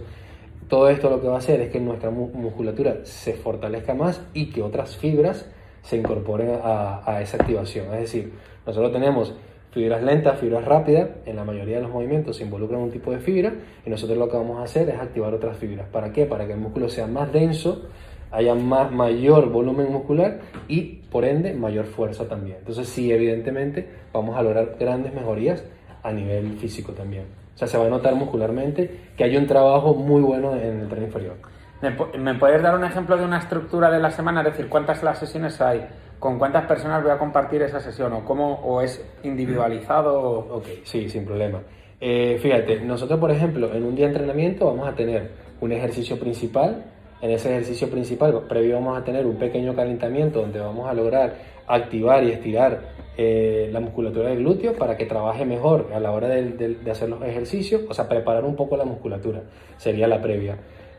todo 0.70 0.88
esto 0.88 1.10
lo 1.10 1.20
que 1.20 1.28
va 1.28 1.34
a 1.34 1.38
hacer 1.38 1.60
es 1.60 1.70
que 1.70 1.80
nuestra 1.80 2.08
musculatura 2.08 3.00
se 3.02 3.34
fortalezca 3.34 3.92
más 3.92 4.22
y 4.32 4.46
que 4.46 4.62
otras 4.62 4.96
fibras 4.96 5.50
se 5.88 5.96
incorporen 5.96 6.50
a, 6.62 7.18
esa 7.22 7.38
activación. 7.38 7.86
Es 7.94 8.00
decir, 8.00 8.30
nosotros 8.66 8.92
tenemos 8.92 9.34
fibras 9.70 10.02
lentas, 10.02 10.38
fibras 10.38 10.62
rápidas, 10.66 11.08
en 11.24 11.34
la 11.34 11.44
mayoría 11.44 11.76
de 11.76 11.82
los 11.82 11.90
movimientos 11.90 12.36
se 12.36 12.44
involucran 12.44 12.82
un 12.82 12.90
tipo 12.90 13.10
de 13.10 13.20
fibra 13.20 13.54
y 13.86 13.88
nosotros 13.88 14.18
lo 14.18 14.28
que 14.28 14.36
vamos 14.36 14.58
a 14.58 14.64
hacer 14.64 14.90
es 14.90 15.00
activar 15.00 15.32
otras 15.32 15.56
fibras. 15.56 15.88
¿Para 15.88 16.12
qué? 16.12 16.26
Para 16.26 16.46
que 16.46 16.52
el 16.52 16.58
músculo 16.58 16.90
sea 16.90 17.06
más 17.06 17.32
denso, 17.32 17.86
haya 18.30 18.54
más, 18.54 18.92
mayor 18.92 19.48
volumen 19.48 19.90
muscular 19.90 20.40
y 20.68 20.82
por 21.10 21.24
ende 21.24 21.54
mayor 21.54 21.86
fuerza 21.86 22.28
también. 22.28 22.58
Entonces 22.58 22.86
sí, 22.86 23.10
evidentemente 23.10 23.88
vamos 24.12 24.36
a 24.36 24.42
lograr 24.42 24.76
grandes 24.78 25.14
mejorías 25.14 25.64
a 26.02 26.12
nivel 26.12 26.58
físico 26.58 26.92
también. 26.92 27.24
O 27.54 27.58
sea, 27.58 27.66
se 27.66 27.78
va 27.78 27.86
a 27.86 27.88
notar 27.88 28.14
muscularmente 28.14 28.90
que 29.16 29.24
hay 29.24 29.38
un 29.38 29.46
trabajo 29.46 29.94
muy 29.94 30.20
bueno 30.20 30.54
en 30.54 30.80
el 30.80 30.88
tren 30.88 31.04
inferior. 31.04 31.36
¿Me, 31.80 32.34
puedes 32.34 32.60
dar 32.60 32.74
un 32.74 32.84
ejemplo 32.84 33.16
de 33.16 33.24
una 33.24 33.38
estructura 33.38 33.88
de 33.88 34.00
la 34.00 34.10
semana? 34.10 34.40
Es 34.40 34.48
decir, 34.48 34.68
¿cuántas 34.68 35.02
las 35.04 35.18
sesiones 35.18 35.60
hay? 35.60 35.86
¿Con 36.18 36.36
cuántas 36.36 36.66
personas 36.66 37.02
voy 37.04 37.12
a 37.12 37.18
compartir 37.18 37.62
esa 37.62 37.78
sesión? 37.78 38.12
¿O 38.14 38.24
cómo 38.24 38.54
o 38.64 38.80
es 38.80 39.04
individualizado? 39.22 40.38
Ok, 40.56 40.66
sí, 40.82 41.08
sin 41.08 41.24
problema. 41.24 41.60
Eh, 42.00 42.36
fíjate, 42.40 42.80
nosotros 42.80 43.20
por 43.20 43.30
ejemplo 43.30 43.72
en 43.72 43.84
un 43.84 43.94
día 43.94 44.06
de 44.06 44.12
entrenamiento 44.12 44.66
vamos 44.66 44.88
a 44.88 44.94
tener 44.94 45.30
un 45.60 45.70
ejercicio 45.70 46.18
principal. 46.18 46.84
En 47.20 47.30
ese 47.30 47.50
ejercicio 47.50 47.88
principal 47.88 48.46
previo 48.48 48.74
vamos 48.74 48.98
a 48.98 49.04
tener 49.04 49.24
un 49.24 49.36
pequeño 49.36 49.74
calentamiento 49.74 50.40
donde 50.40 50.58
vamos 50.58 50.88
a 50.88 50.94
lograr 50.94 51.34
activar 51.68 52.24
y 52.24 52.32
estirar 52.32 52.80
eh, 53.16 53.68
la 53.72 53.78
musculatura 53.78 54.30
del 54.30 54.38
glúteo 54.38 54.74
para 54.74 54.96
que 54.96 55.06
trabaje 55.06 55.44
mejor 55.44 55.90
a 55.94 56.00
la 56.00 56.10
hora 56.10 56.28
de, 56.28 56.76
de 56.82 56.90
hacer 56.90 57.08
los 57.08 57.22
ejercicios, 57.22 57.82
o 57.88 57.94
sea, 57.94 58.08
preparar 58.08 58.44
un 58.44 58.56
poco 58.56 58.76
la 58.76 58.84
musculatura, 58.84 59.42
sería 59.76 60.08
la 60.08 60.20
previa. 60.20 60.56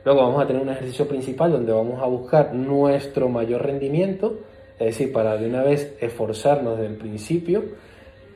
Luego 0.10 0.24
vamos 0.24 0.42
a 0.42 0.48
tener 0.48 0.64
un 0.64 0.70
ejercicio 0.70 1.08
principal 1.08 1.52
donde 1.52 1.72
vamos 1.72 2.02
a 2.02 2.08
buscar 2.08 2.56
nuestro 2.56 3.30
mayor 3.30 3.64
rendimiento, 3.64 4.40
es 4.80 4.88
decir, 4.88 5.14
para 5.14 5.38
de 5.38 5.48
una 5.48 5.62
vez 5.62 5.96
esforzarnos 6.02 6.80
desde 6.80 6.94
el 6.94 6.98
principio 6.98 7.64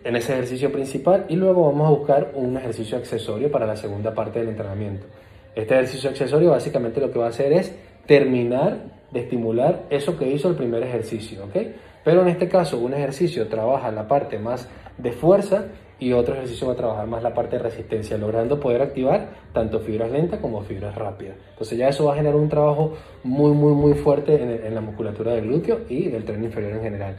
en 0.04 0.16
ese 0.16 0.34
ejercicio 0.34 0.72
principal 0.72 1.26
y 1.30 1.36
luego 1.36 1.66
vamos 1.66 1.88
a 1.88 1.90
buscar 1.90 2.32
un 2.36 2.58
ejercicio 2.58 2.96
accesorio 2.96 3.50
para 3.50 3.66
la 3.66 3.76
segunda 3.76 4.14
parte 4.14 4.38
del 4.38 4.50
entrenamiento. 4.50 5.08
Este 5.56 5.74
ejercicio 5.74 6.12
accesorio 6.12 6.52
básicamente 6.52 7.02
lo 7.02 7.10
que 7.10 7.18
va 7.18 7.26
a 7.26 7.30
hacer 7.30 7.52
es 7.52 7.76
terminar 8.06 8.78
de 9.10 9.22
estimular 9.22 9.86
eso 9.90 10.16
que 10.16 10.30
hizo 10.30 10.50
el 10.50 10.56
primer 10.56 10.84
ejercicio, 10.84 11.44
¿ok? 11.46 11.58
Pero 12.04 12.22
en 12.22 12.28
este 12.28 12.48
caso 12.50 12.78
un 12.78 12.94
ejercicio 12.94 13.48
trabaja 13.48 13.90
la 13.90 14.08
parte 14.08 14.38
más 14.38 14.70
de 15.00 15.12
fuerza 15.12 15.70
y 16.00 16.12
otro 16.14 16.34
ejercicio 16.34 16.68
va 16.68 16.74
a 16.74 16.76
trabajar 16.76 17.08
más 17.08 17.24
la 17.24 17.34
parte 17.34 17.58
de 17.58 17.64
resistencia, 17.64 18.18
logrando 18.18 18.60
poder 18.60 18.82
activar 18.82 19.30
tanto 19.54 19.80
fibras 19.80 20.12
lentas 20.12 20.40
como 20.40 20.62
fibras 20.62 20.96
rápidas. 20.96 21.36
Entonces 21.52 21.78
ya 21.78 21.88
eso 21.88 22.06
va 22.06 22.14
a 22.14 22.16
generar 22.16 22.36
un 22.36 22.50
trabajo 22.50 22.94
muy, 23.24 23.52
muy, 23.52 23.74
muy 23.74 23.94
fuerte 23.94 24.42
en, 24.68 24.76
la 24.76 24.82
musculatura 24.82 25.34
del 25.34 25.46
glúteo 25.48 25.82
y 25.90 26.10
del 26.10 26.26
tren 26.26 26.44
inferior 26.44 26.74
en 26.74 26.82
general. 26.82 27.16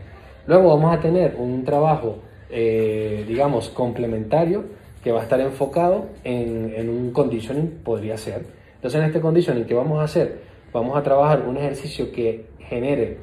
Luego 0.47 0.69
vamos 0.69 0.95
a 0.95 1.01
tener 1.01 1.37
un 1.39 1.65
trabajo, 1.65 2.19
eh, 2.51 3.25
digamos, 3.27 3.71
complementario 3.71 4.65
que 5.03 5.13
va 5.13 5.21
a 5.21 5.23
estar 5.23 5.41
enfocado 5.41 6.07
en, 6.25 6.73
en 6.77 6.89
un 6.89 7.11
conditioning, 7.13 7.81
podría 7.85 8.17
ser. 8.17 8.45
Entonces 8.75 9.01
en 9.01 9.07
este 9.07 9.21
conditioning, 9.21 9.65
¿qué 9.65 9.75
vamos 9.75 10.01
a 10.01 10.05
hacer? 10.05 10.41
Vamos 10.73 10.97
a 10.97 11.03
trabajar 11.03 11.43
un 11.47 11.57
ejercicio 11.57 12.11
que 12.11 12.47
genere 12.59 13.19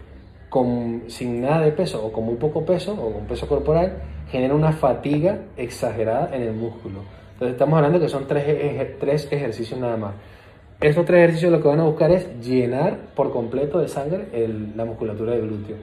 con, 0.51 1.03
sin 1.07 1.39
nada 1.41 1.61
de 1.61 1.71
peso 1.71 2.05
o 2.05 2.11
con 2.11 2.25
muy 2.25 2.35
poco 2.35 2.65
peso 2.65 2.91
o 2.91 3.13
con 3.13 3.25
peso 3.25 3.47
corporal, 3.47 3.99
genera 4.29 4.53
una 4.53 4.73
fatiga 4.73 5.39
exagerada 5.55 6.35
en 6.35 6.41
el 6.41 6.51
músculo. 6.51 6.99
Entonces 7.33 7.53
estamos 7.53 7.77
hablando 7.77 8.01
que 8.01 8.09
son 8.09 8.27
tres, 8.27 8.99
tres 8.99 9.29
ejercicios 9.31 9.79
nada 9.79 9.95
más. 9.95 10.13
Estos 10.81 11.05
tres 11.05 11.19
ejercicios 11.19 11.53
lo 11.53 11.61
que 11.61 11.69
van 11.69 11.79
a 11.79 11.85
buscar 11.85 12.11
es 12.11 12.27
llenar 12.41 12.97
por 13.15 13.31
completo 13.31 13.79
de 13.79 13.87
sangre 13.87 14.27
la 14.75 14.83
musculatura 14.83 15.31
del 15.31 15.47
glúteo. 15.47 15.77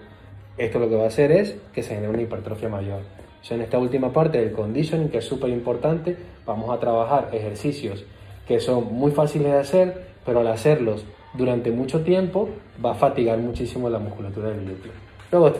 Esto 0.58 0.78
lo 0.78 0.90
que 0.90 0.96
va 0.96 1.04
a 1.04 1.08
hacer 1.08 1.32
es 1.32 1.56
que 1.72 1.82
se 1.82 1.94
genere 1.94 2.10
una 2.10 2.22
hipertrofia 2.22 2.68
mayor. 2.68 3.00
en 3.48 3.62
esta 3.62 3.78
última 3.78 4.12
parte 4.12 4.36
del 4.36 4.52
conditioning, 4.52 5.08
que 5.08 5.18
es 5.18 5.24
súper 5.24 5.48
importante, 5.48 6.14
vamos 6.44 6.68
a 6.68 6.78
trabajar 6.78 7.30
ejercicios 7.32 8.04
que 8.46 8.60
son 8.60 8.92
muy 8.92 9.12
fáciles 9.12 9.50
de 9.50 9.58
hacer, 9.58 10.02
pero 10.26 10.40
al 10.40 10.48
hacerlos 10.48 11.06
durante 11.38 11.70
mucho 11.70 12.00
tiempo 12.00 12.48
va 12.84 12.92
a 12.92 12.94
fatigar 12.94 13.38
muchísimo 13.38 13.88
la 13.88 14.00
musculatura 14.00 14.50
del 14.50 14.64
glúteo. 14.64 14.92
Luego, 15.30 15.52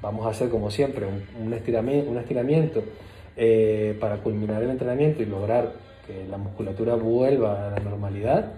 vamos 0.00 0.26
a 0.26 0.30
hacer 0.30 0.48
como 0.48 0.70
siempre 0.70 1.06
un, 1.40 1.52
estiramiento, 1.52 2.10
un 2.10 2.18
estiramiento 2.18 2.82
eh, 3.36 3.96
para 4.00 4.18
culminar 4.18 4.62
el 4.62 4.70
entrenamiento 4.70 5.22
y 5.22 5.26
lograr 5.26 5.72
que 6.06 6.24
la 6.30 6.38
musculatura 6.38 6.94
vuelva 6.94 7.66
a 7.66 7.70
la 7.70 7.80
normalidad. 7.80 8.52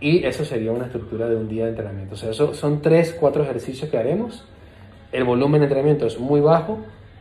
Y 0.00 0.24
eso 0.24 0.44
sería 0.44 0.72
una 0.72 0.86
estructura 0.86 1.28
de 1.28 1.36
un 1.36 1.48
día 1.48 1.64
de 1.64 1.70
entrenamiento. 1.70 2.14
O 2.14 2.18
sea, 2.18 2.30
eso 2.30 2.54
son 2.54 2.82
tres, 2.82 3.16
cuatro 3.18 3.42
ejercicios 3.42 3.90
que 3.90 3.96
haremos. 3.96 4.44
El 5.10 5.24
volumen 5.24 5.60
de 5.60 5.66
entrenamiento 5.66 6.06
es 6.06 6.18
muy 6.18 6.40
bajo, 6.40 6.78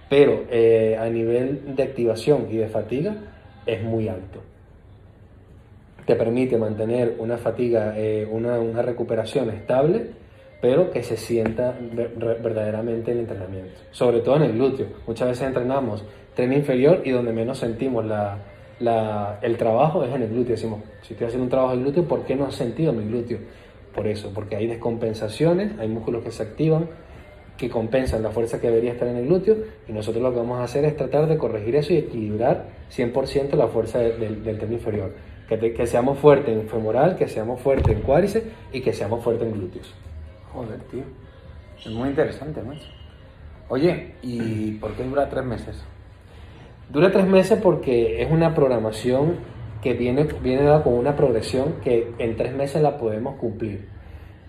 pero 0.10 0.44
eh, 0.50 0.98
a 1.00 1.08
nivel 1.10 1.76
de 1.76 1.84
activación 1.84 2.48
y 2.52 2.58
de 2.58 2.68
fatiga 2.68 3.16
es 3.66 3.82
muy 3.82 4.10
alto. 4.10 4.42
Te 6.06 6.16
permite 6.16 6.58
mantener 6.58 7.16
una 7.20 7.38
fatiga, 7.38 7.94
eh, 7.98 8.28
una, 8.30 8.60
una 8.60 8.82
recuperación 8.82 9.50
estable 9.50 10.24
pero 10.64 10.92
que 10.92 11.04
se 11.04 11.18
sienta 11.18 11.78
verdaderamente 12.42 13.12
el 13.12 13.20
entrenamiento, 13.20 13.74
sobre 13.92 14.22
todo 14.22 14.38
en 14.38 14.44
el 14.44 14.54
glúteo. 14.54 14.88
Muchas 15.06 15.28
veces 15.28 15.46
entrenamos 15.46 16.06
tren 16.36 16.54
inferior 16.54 17.02
y 17.04 17.12
donde 17.12 17.34
menos 17.34 17.58
sentimos 17.58 18.06
la, 18.06 19.40
el 19.42 19.58
trabajo 19.58 20.06
es 20.06 20.16
en 20.16 20.22
el 20.22 20.30
glúteo. 20.30 20.56
Decimos, 20.56 20.80
si 21.02 21.16
estoy 21.16 21.28
haciendo 21.28 21.44
un 21.44 21.50
trabajo 21.50 21.74
en 21.74 21.80
el 21.80 21.84
glúteo, 21.84 22.08
¿por 22.08 22.24
qué 22.24 22.38
no 22.38 22.46
has 22.46 22.56
sentido 22.56 22.94
mi 22.94 23.04
glúteo? 23.04 23.40
Por 23.94 24.08
eso, 24.08 24.32
porque 24.34 24.56
hay 24.56 24.68
descompensaciones, 24.68 25.78
hay 25.80 25.90
músculos 25.90 26.24
que 26.24 26.32
se 26.32 26.44
activan, 26.44 26.88
que 27.58 27.70
compensan 27.70 28.24
la 28.24 28.30
fuerza 28.30 28.62
que 28.62 28.68
debería 28.68 28.94
estar 28.94 29.10
en 29.10 29.18
el 29.18 29.26
glúteo 29.26 29.58
y 29.90 29.92
nosotros 29.92 30.24
lo 30.24 30.32
que 30.32 30.38
vamos 30.38 30.60
a 30.60 30.64
hacer 30.64 30.86
es 30.86 30.96
tratar 30.96 31.28
de 31.28 31.38
corregir 31.38 31.76
eso 31.76 31.92
y 31.92 31.98
equilibrar 31.98 32.68
100% 32.90 33.56
la 33.56 33.68
fuerza 33.68 34.00
del, 34.00 34.42
del 34.46 34.58
tren 34.58 34.72
inferior. 34.72 35.12
Que, 35.48 35.74
que 35.74 35.88
seamos 35.88 36.20
fuertes 36.20 36.58
en 36.58 36.68
femoral, 36.68 37.16
que 37.16 37.28
seamos 37.28 37.60
fuertes 37.62 37.96
en 37.96 38.02
cuádriceps 38.02 38.48
y 38.72 38.82
que 38.82 38.94
seamos 38.94 39.24
fuertes 39.24 39.48
en 39.48 39.54
glúteos. 39.54 39.94
Joder, 40.54 40.80
tío. 40.92 41.04
Es 41.86 41.92
muy 41.92 42.10
interesante, 42.10 42.62
macho. 42.62 42.88
Oye, 43.70 44.14
¿y 44.22 44.72
por 44.74 44.94
qué 44.94 45.04
dura 45.04 45.30
tres 45.30 45.44
meses? 45.44 45.84
Dura 46.90 47.12
tres 47.12 47.26
meses 47.26 47.60
porque 47.62 48.22
es 48.22 48.32
una 48.32 48.54
programación 48.54 49.38
que 49.82 49.94
viene, 49.94 50.24
viene 50.42 50.64
dada 50.64 50.84
con 50.84 50.94
una 50.94 51.16
progresión 51.16 51.76
que 51.84 52.14
en 52.18 52.38
tres 52.38 52.54
meses 52.54 52.82
la 52.82 52.98
podemos 52.98 53.36
cumplir. 53.36 53.88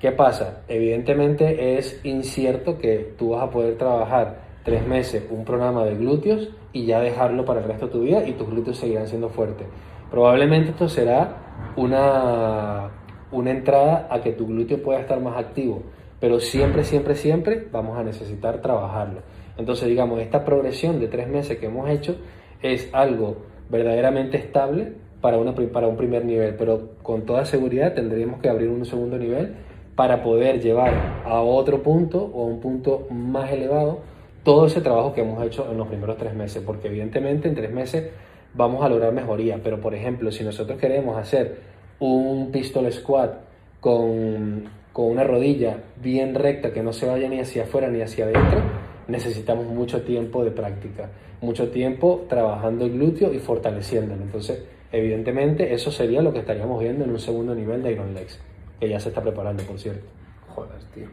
¿Qué 0.01 0.13
pasa? 0.13 0.63
Evidentemente 0.69 1.79
es 1.79 2.01
incierto 2.05 2.79
que 2.79 3.15
tú 3.19 3.31
vas 3.31 3.43
a 3.43 3.51
poder 3.51 3.77
trabajar 3.79 4.43
tres 4.63 4.87
meses 4.87 5.25
un 5.31 5.45
programa 5.45 5.85
de 5.85 5.97
glúteos 5.97 6.51
y 6.73 6.87
ya 6.87 7.01
dejarlo 7.01 7.45
para 7.45 7.61
el 7.61 7.67
resto 7.67 7.87
de 7.87 7.93
tu 7.93 8.01
vida 8.03 8.27
y 8.27 8.33
tus 8.33 8.49
glúteos 8.49 8.79
seguirán 8.79 9.09
siendo 9.09 9.29
fuertes. 9.29 9.67
Probablemente 10.15 10.71
esto 10.71 10.89
será 10.89 11.39
una 11.75 12.91
una 13.35 13.51
entrada 13.51 14.07
a 14.11 14.21
que 14.21 14.31
tu 14.31 14.47
glúteo 14.47 14.81
pueda 14.81 15.01
estar 15.01 15.21
más 15.21 15.37
activo, 15.37 15.83
pero 16.21 16.39
siempre, 16.39 16.85
siempre, 16.85 17.17
siempre 17.17 17.67
vamos 17.73 17.99
a 17.99 18.05
necesitar 18.05 18.63
trabajarlo. 18.63 19.23
Entonces, 19.59 19.89
digamos, 19.89 20.21
esta 20.21 20.45
progresión 20.45 21.01
de 21.01 21.09
tres 21.09 21.27
meses 21.27 21.59
que 21.59 21.67
hemos 21.67 21.91
hecho 21.91 22.17
es 22.63 22.89
algo 22.93 23.39
verdaderamente 23.71 24.37
estable 24.37 24.93
para, 25.21 25.39
una, 25.39 25.53
para 25.53 25.89
un 25.89 25.97
primer 25.97 26.25
nivel, 26.25 26.55
pero 26.55 26.91
con 27.03 27.23
toda 27.23 27.45
seguridad 27.45 27.95
tendríamos 27.95 28.41
que 28.41 28.49
abrir 28.49 28.69
un 28.69 28.85
segundo 28.85 29.19
nivel 29.19 29.57
para 29.97 30.23
poder 30.23 30.61
llevar 30.61 30.93
a 31.25 31.41
otro 31.41 31.83
punto 31.83 32.31
o 32.33 32.45
a 32.45 32.47
un 32.47 32.61
punto 32.61 33.09
más 33.11 33.51
elevado 33.51 33.99
todo 34.45 34.67
ese 34.67 34.81
trabajo 34.81 35.13
que 35.13 35.23
hemos 35.23 35.45
hecho 35.45 35.67
en 35.69 35.77
los 35.77 35.89
primeros 35.89 36.19
tres 36.19 36.35
meses, 36.35 36.63
porque 36.65 36.87
evidentemente 36.87 37.49
en 37.49 37.57
tres 37.57 37.73
meses 37.73 38.11
vamos 38.55 38.85
a 38.85 38.89
lograr 38.89 39.13
mejoría, 39.13 39.61
pero 39.63 39.81
por 39.81 39.95
ejemplo, 39.95 40.31
si 40.31 40.45
nosotros 40.45 40.79
queremos 40.79 41.17
hacer 41.17 41.59
un 41.99 42.51
pistol 42.51 42.91
squat 42.93 43.35
con, 43.81 44.65
con 44.93 45.07
una 45.07 45.25
rodilla 45.25 45.77
bien 46.01 46.35
recta, 46.35 46.73
que 46.73 46.83
no 46.83 46.93
se 46.93 47.07
vaya 47.07 47.29
ni 47.29 47.41
hacia 47.41 47.65
afuera 47.65 47.89
ni 47.89 48.01
hacia 48.01 48.25
adentro, 48.27 48.63
necesitamos 49.09 49.67
mucho 49.67 50.03
tiempo 50.03 50.45
de 50.45 50.51
práctica, 50.51 51.11
mucho 51.41 51.71
tiempo 51.71 52.25
trabajando 52.29 52.85
el 52.87 52.93
glúteo 52.93 53.33
y 53.33 53.39
fortaleciéndolo. 53.39 54.23
Entonces, 54.23 54.63
evidentemente, 54.93 55.75
eso 55.75 55.91
sería 55.91 56.23
lo 56.23 56.33
que 56.33 56.41
estaríamos 56.41 56.81
viendo 56.81 57.05
en 57.05 57.11
un 57.11 57.19
segundo 57.19 57.55
nivel 57.55 57.83
de 57.83 57.93
Iron 57.93 58.15
Legs, 58.15 58.41
que 58.81 58.89
ya 58.89 59.01
se 59.01 59.11
está 59.11 59.23
preparando, 59.23 59.63
por 59.65 59.79
cierto. 59.79 60.07
Joder, 60.55 60.79
tío. 60.95 61.07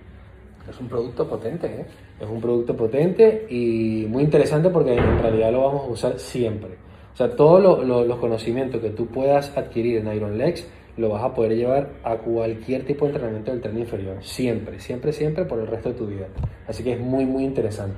Es 0.70 0.80
un 0.80 0.88
producto 0.88 1.28
potente, 1.28 1.68
¿eh? 1.68 1.86
Es 2.20 2.30
un 2.30 2.40
producto 2.40 2.78
potente 2.78 3.48
y 3.50 4.06
muy 4.08 4.24
interesante 4.24 4.70
porque 4.70 4.94
en 4.94 5.20
realidad 5.20 5.52
lo 5.52 5.64
vamos 5.64 5.88
a 5.88 5.90
usar 5.90 6.20
siempre. 6.20 6.70
O 7.14 7.18
sea, 7.18 7.36
todos 7.36 7.86
los 7.86 8.18
conocimientos 8.20 8.82
que 8.82 8.90
tú 8.90 9.08
puedas 9.08 9.56
adquirir 9.58 9.98
en 9.98 10.14
Iron 10.14 10.38
Legs 10.38 10.68
lo 10.98 11.10
vas 11.10 11.24
a 11.24 11.34
poder 11.34 11.56
llevar 11.56 11.90
a 12.04 12.16
cualquier 12.18 12.86
tipo 12.86 13.06
de 13.06 13.12
entrenamiento 13.12 13.52
del 13.52 13.62
tren 13.62 13.78
inferior. 13.80 14.18
Siempre, 14.22 14.80
siempre, 14.80 15.14
siempre 15.14 15.46
por 15.46 15.60
el 15.60 15.68
resto 15.68 15.90
de 15.90 15.96
tu 15.96 16.08
vida. 16.08 16.28
Así 16.68 16.84
que 16.84 16.94
es 16.94 17.00
muy, 17.00 17.26
muy 17.26 17.44
interesante. 17.44 17.98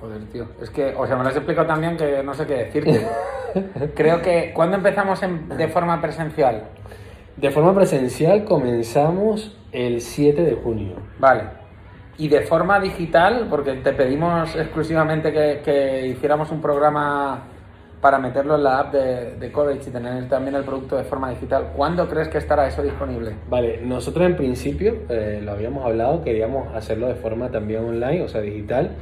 Joder, 0.00 0.24
tío. 0.26 0.46
Es 0.62 0.70
que, 0.70 0.94
o 0.96 1.06
sea, 1.06 1.16
me 1.16 1.24
lo 1.24 1.28
has 1.30 1.36
explicado 1.36 1.66
también 1.66 1.96
que 1.96 2.22
no 2.22 2.34
sé 2.34 2.46
qué 2.46 2.54
decirte. 2.54 3.06
Creo 3.94 4.22
que, 4.22 4.52
¿cuándo 4.54 4.76
empezamos 4.76 5.20
de 5.20 5.68
forma 5.68 6.00
presencial? 6.00 6.64
De 7.36 7.50
forma 7.50 7.74
presencial 7.74 8.44
comenzamos 8.44 9.56
el 9.72 10.00
7 10.00 10.42
de 10.42 10.54
junio. 10.54 10.96
Vale. 11.18 11.42
Y 12.16 12.28
de 12.28 12.40
forma 12.40 12.80
digital, 12.80 13.46
porque 13.48 13.74
te 13.74 13.92
pedimos 13.92 14.54
exclusivamente 14.56 15.32
que, 15.32 15.60
que 15.64 16.06
hiciéramos 16.08 16.50
un 16.50 16.60
programa 16.60 17.44
para 18.00 18.18
meterlo 18.18 18.54
en 18.56 18.64
la 18.64 18.78
app 18.78 18.92
de, 18.92 19.34
de 19.36 19.46
y 19.48 19.90
tener 19.90 20.28
también 20.28 20.54
el 20.54 20.64
producto 20.64 20.96
de 20.96 21.04
forma 21.04 21.30
digital. 21.30 21.72
¿Cuándo 21.76 22.08
crees 22.08 22.28
que 22.28 22.38
estará 22.38 22.66
eso 22.66 22.82
disponible? 22.82 23.32
Vale, 23.48 23.80
nosotros 23.82 24.24
en 24.26 24.36
principio 24.36 24.98
eh, 25.08 25.40
lo 25.42 25.52
habíamos 25.52 25.84
hablado, 25.84 26.22
queríamos 26.22 26.74
hacerlo 26.74 27.08
de 27.08 27.16
forma 27.16 27.50
también 27.50 27.84
online, 27.84 28.22
o 28.22 28.28
sea, 28.28 28.40
digital, 28.40 28.92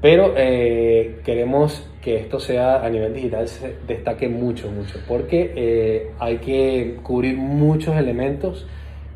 pero 0.00 0.32
eh, 0.36 1.20
queremos 1.24 1.86
que 2.02 2.16
esto 2.16 2.40
sea 2.40 2.84
a 2.84 2.90
nivel 2.90 3.14
digital 3.14 3.48
se 3.48 3.76
destaque 3.86 4.28
mucho, 4.28 4.70
mucho, 4.70 4.98
porque 5.06 5.52
eh, 5.54 6.10
hay 6.18 6.38
que 6.38 6.98
cubrir 7.02 7.36
muchos 7.36 7.94
elementos 7.96 8.66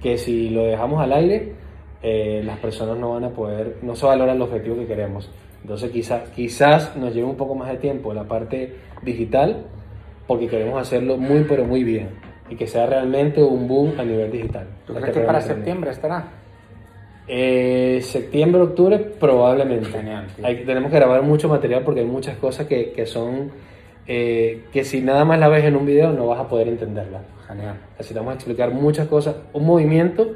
que 0.03 0.19
si 0.19 0.51
lo 0.51 0.65
dejamos 0.65 1.03
al 1.03 1.13
aire, 1.13 1.55
las 2.01 2.59
personas 2.61 2.97
no 2.97 3.15
van 3.15 3.25
a 3.25 3.31
poder, 3.31 3.79
no 3.83 3.97
se 3.97 4.07
valoran 4.07 4.37
el 4.37 4.43
objetivo 4.43 4.77
que 4.77 4.87
queremos. 4.87 5.29
Entonces 5.63 5.91
quizás 5.91 6.29
quizás 6.31 6.97
nos 6.97 7.15
lleve 7.15 7.27
un 7.27 7.37
poco 7.37 7.55
más 7.55 7.69
de 7.71 7.77
tiempo 7.77 8.15
la 8.15 8.25
parte 8.25 8.75
digital 9.03 9.65
porque 10.27 10.49
queremos 10.49 10.81
hacerlo 10.81 11.17
muy 11.17 11.45
pero 11.45 11.65
muy 11.65 11.85
bien 11.85 12.11
y 12.51 12.57
que 12.57 12.67
sea 12.67 12.87
realmente 12.87 13.43
un 13.43 13.69
boom 13.69 13.95
a 13.99 14.05
nivel 14.05 14.31
digital. 14.31 14.67
¿Tú 14.87 14.95
crees 14.95 15.13
que 15.13 15.21
para 15.21 15.41
septiembre 15.41 15.91
estará? 15.91 16.29
Eh, 17.27 18.01
septiembre, 18.03 18.63
octubre 18.63 18.99
probablemente. 18.99 19.91
Genial, 19.91 20.29
hay, 20.43 20.65
tenemos 20.65 20.91
que 20.91 20.97
grabar 20.97 21.23
mucho 21.23 21.49
material 21.49 21.83
porque 21.85 22.01
hay 22.01 22.07
muchas 22.07 22.37
cosas 22.39 22.67
que, 22.67 22.93
que 22.93 23.05
son 23.05 23.51
eh, 24.07 24.65
que 24.73 24.85
si 24.85 25.03
nada 25.03 25.27
más 25.27 25.39
la 25.39 25.49
ves 25.49 25.65
en 25.65 25.77
un 25.77 25.85
video 25.85 26.13
no 26.13 26.27
vas 26.29 26.41
a 26.41 26.49
poder 26.49 26.69
entenderla. 26.69 27.21
Genial. 27.47 27.77
Necesitamos 27.99 28.35
explicar 28.35 28.73
muchas 28.73 29.09
cosas. 29.09 29.37
Un 29.53 29.67
movimiento 29.67 30.33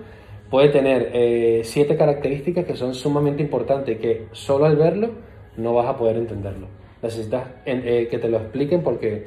puede 0.52 0.68
tener 0.68 1.12
eh, 1.14 1.62
siete 1.64 1.96
características 1.96 2.66
que 2.66 2.76
son 2.76 2.92
sumamente 2.92 3.42
importantes 3.42 3.98
que 3.98 4.26
solo 4.32 4.66
al 4.66 4.76
verlo 4.76 5.08
no 5.56 5.72
vas 5.72 5.86
a 5.86 5.96
poder 5.96 6.16
entenderlo. 6.18 6.66
Necesitas 7.02 7.44
eh, 7.64 8.06
que 8.10 8.18
te 8.18 8.28
lo 8.28 8.36
expliquen 8.36 8.82
porque 8.82 9.24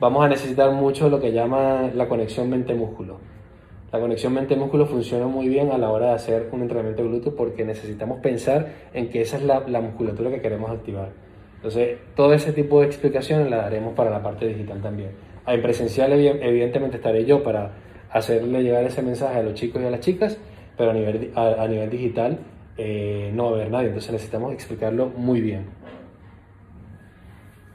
vamos 0.00 0.24
a 0.24 0.28
necesitar 0.28 0.72
mucho 0.72 1.08
lo 1.08 1.20
que 1.20 1.30
llama 1.30 1.88
la 1.94 2.08
conexión 2.08 2.50
mente-músculo. 2.50 3.18
La 3.92 4.00
conexión 4.00 4.34
mente-músculo 4.34 4.86
funciona 4.86 5.28
muy 5.28 5.48
bien 5.48 5.70
a 5.70 5.78
la 5.78 5.88
hora 5.88 6.08
de 6.08 6.12
hacer 6.14 6.48
un 6.50 6.62
entrenamiento 6.62 7.04
glúteo 7.04 7.36
porque 7.36 7.64
necesitamos 7.64 8.18
pensar 8.18 8.66
en 8.92 9.08
que 9.08 9.20
esa 9.20 9.36
es 9.36 9.44
la, 9.44 9.60
la 9.68 9.80
musculatura 9.80 10.30
que 10.30 10.40
queremos 10.40 10.72
activar. 10.72 11.10
Entonces, 11.54 11.96
todo 12.16 12.32
ese 12.32 12.52
tipo 12.52 12.80
de 12.80 12.86
explicaciones 12.86 13.48
la 13.48 13.58
daremos 13.58 13.94
para 13.94 14.10
la 14.10 14.20
parte 14.20 14.48
digital 14.48 14.82
también. 14.82 15.10
En 15.46 15.62
presencial, 15.62 16.12
evidentemente, 16.12 16.96
estaré 16.96 17.24
yo 17.24 17.44
para 17.44 17.70
hacerle 18.10 18.64
llegar 18.64 18.82
ese 18.82 19.02
mensaje 19.02 19.38
a 19.38 19.42
los 19.44 19.54
chicos 19.54 19.80
y 19.80 19.84
a 19.84 19.90
las 19.90 20.00
chicas 20.00 20.36
pero 20.76 20.90
a 20.90 20.94
nivel, 20.94 21.32
a, 21.34 21.66
nivel 21.66 21.90
digital 21.90 22.38
eh, 22.76 23.30
no 23.34 23.44
va 23.44 23.50
a 23.50 23.54
haber 23.54 23.70
nadie, 23.70 23.86
entonces 23.88 24.12
necesitamos 24.12 24.52
explicarlo 24.52 25.06
muy 25.06 25.40
bien. 25.40 25.66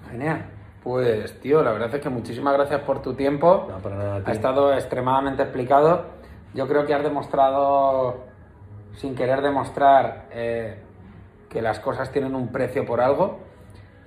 Genial. 0.10 0.46
Pues, 0.84 1.40
tío, 1.40 1.62
la 1.62 1.72
verdad 1.72 1.94
es 1.94 2.02
que 2.02 2.10
muchísimas 2.10 2.54
gracias 2.54 2.82
por 2.82 3.02
tu 3.02 3.14
tiempo. 3.14 3.68
No, 3.70 3.78
para 3.80 3.96
nada, 3.96 4.24
ha 4.26 4.32
estado 4.32 4.74
extremadamente 4.74 5.44
explicado. 5.44 6.06
Yo 6.54 6.68
creo 6.68 6.86
que 6.86 6.94
has 6.94 7.04
demostrado, 7.04 8.26
sin 8.96 9.16
querer 9.16 9.42
demostrar, 9.42 10.28
eh, 10.32 10.80
que 11.50 11.62
las 11.62 11.80
cosas 11.80 12.12
tienen 12.12 12.34
un 12.34 12.52
precio 12.52 12.86
por 12.86 13.00
algo. 13.00 13.40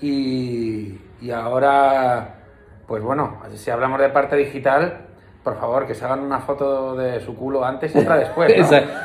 Y, 0.00 0.98
y 1.20 1.30
ahora, 1.30 2.40
pues 2.88 3.02
bueno, 3.02 3.38
si 3.54 3.70
hablamos 3.70 4.00
de 4.00 4.08
parte 4.08 4.34
digital, 4.36 5.06
por 5.44 5.60
favor, 5.60 5.86
que 5.86 5.94
se 5.94 6.04
hagan 6.06 6.20
una 6.20 6.40
foto 6.40 6.96
de 6.96 7.20
su 7.20 7.36
culo 7.36 7.62
antes 7.62 7.94
y 7.94 7.98
otra 7.98 8.16
después. 8.16 8.50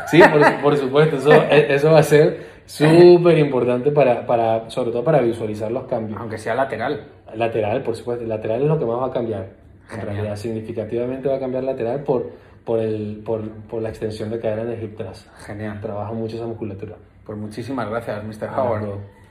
sí, 0.07 0.21
por, 0.63 0.77
supuesto, 0.77 1.17
eso, 1.17 1.33
e, 1.33 1.75
eso, 1.75 1.91
va 1.91 1.99
a 1.99 2.03
ser 2.03 2.61
súper 2.65 3.37
importante 3.37 3.91
para, 3.91 4.25
para, 4.25 4.69
sobre 4.69 4.91
todo 4.91 5.03
para 5.03 5.19
visualizar 5.19 5.69
los 5.69 5.83
cambios. 5.83 6.17
Aunque 6.19 6.37
sea 6.37 6.55
lateral. 6.55 7.05
Lateral, 7.35 7.83
por 7.83 7.95
supuesto, 7.95 8.25
lateral 8.25 8.61
es 8.61 8.67
lo 8.69 8.79
que 8.79 8.85
más 8.85 9.01
va 9.01 9.07
a 9.07 9.11
cambiar. 9.11 9.47
En 9.91 10.01
realidad, 10.01 10.35
significativamente 10.37 11.27
va 11.27 11.35
a 11.35 11.39
cambiar 11.39 11.63
lateral 11.65 12.03
por, 12.03 12.29
por, 12.63 12.79
el, 12.79 13.21
por, 13.25 13.41
por 13.67 13.81
la 13.81 13.89
extensión 13.89 14.29
de 14.29 14.39
cadera 14.39 14.61
en 14.61 14.69
el 14.69 14.81
hip 14.81 14.95
thrust. 14.95 15.27
Genial. 15.45 15.81
Trabaja 15.81 16.13
mucho 16.13 16.37
esa 16.37 16.45
musculatura. 16.45 16.95
Pues 17.25 17.37
muchísimas 17.37 17.89
gracias, 17.89 18.23
Mr. 18.23 18.49
Howard. 18.55 18.87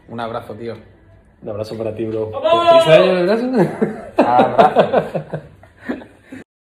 Un 0.09 0.21
abrazo, 0.21 0.55
tío. 0.55 0.75
Un 1.41 1.49
abrazo 1.49 1.79
para 1.79 1.95
ti, 1.95 2.05
bro. 2.05 2.33
¿Te 2.85 2.97
el 2.97 3.31
abrazo? 3.31 3.51
Abrazo. 4.19 5.39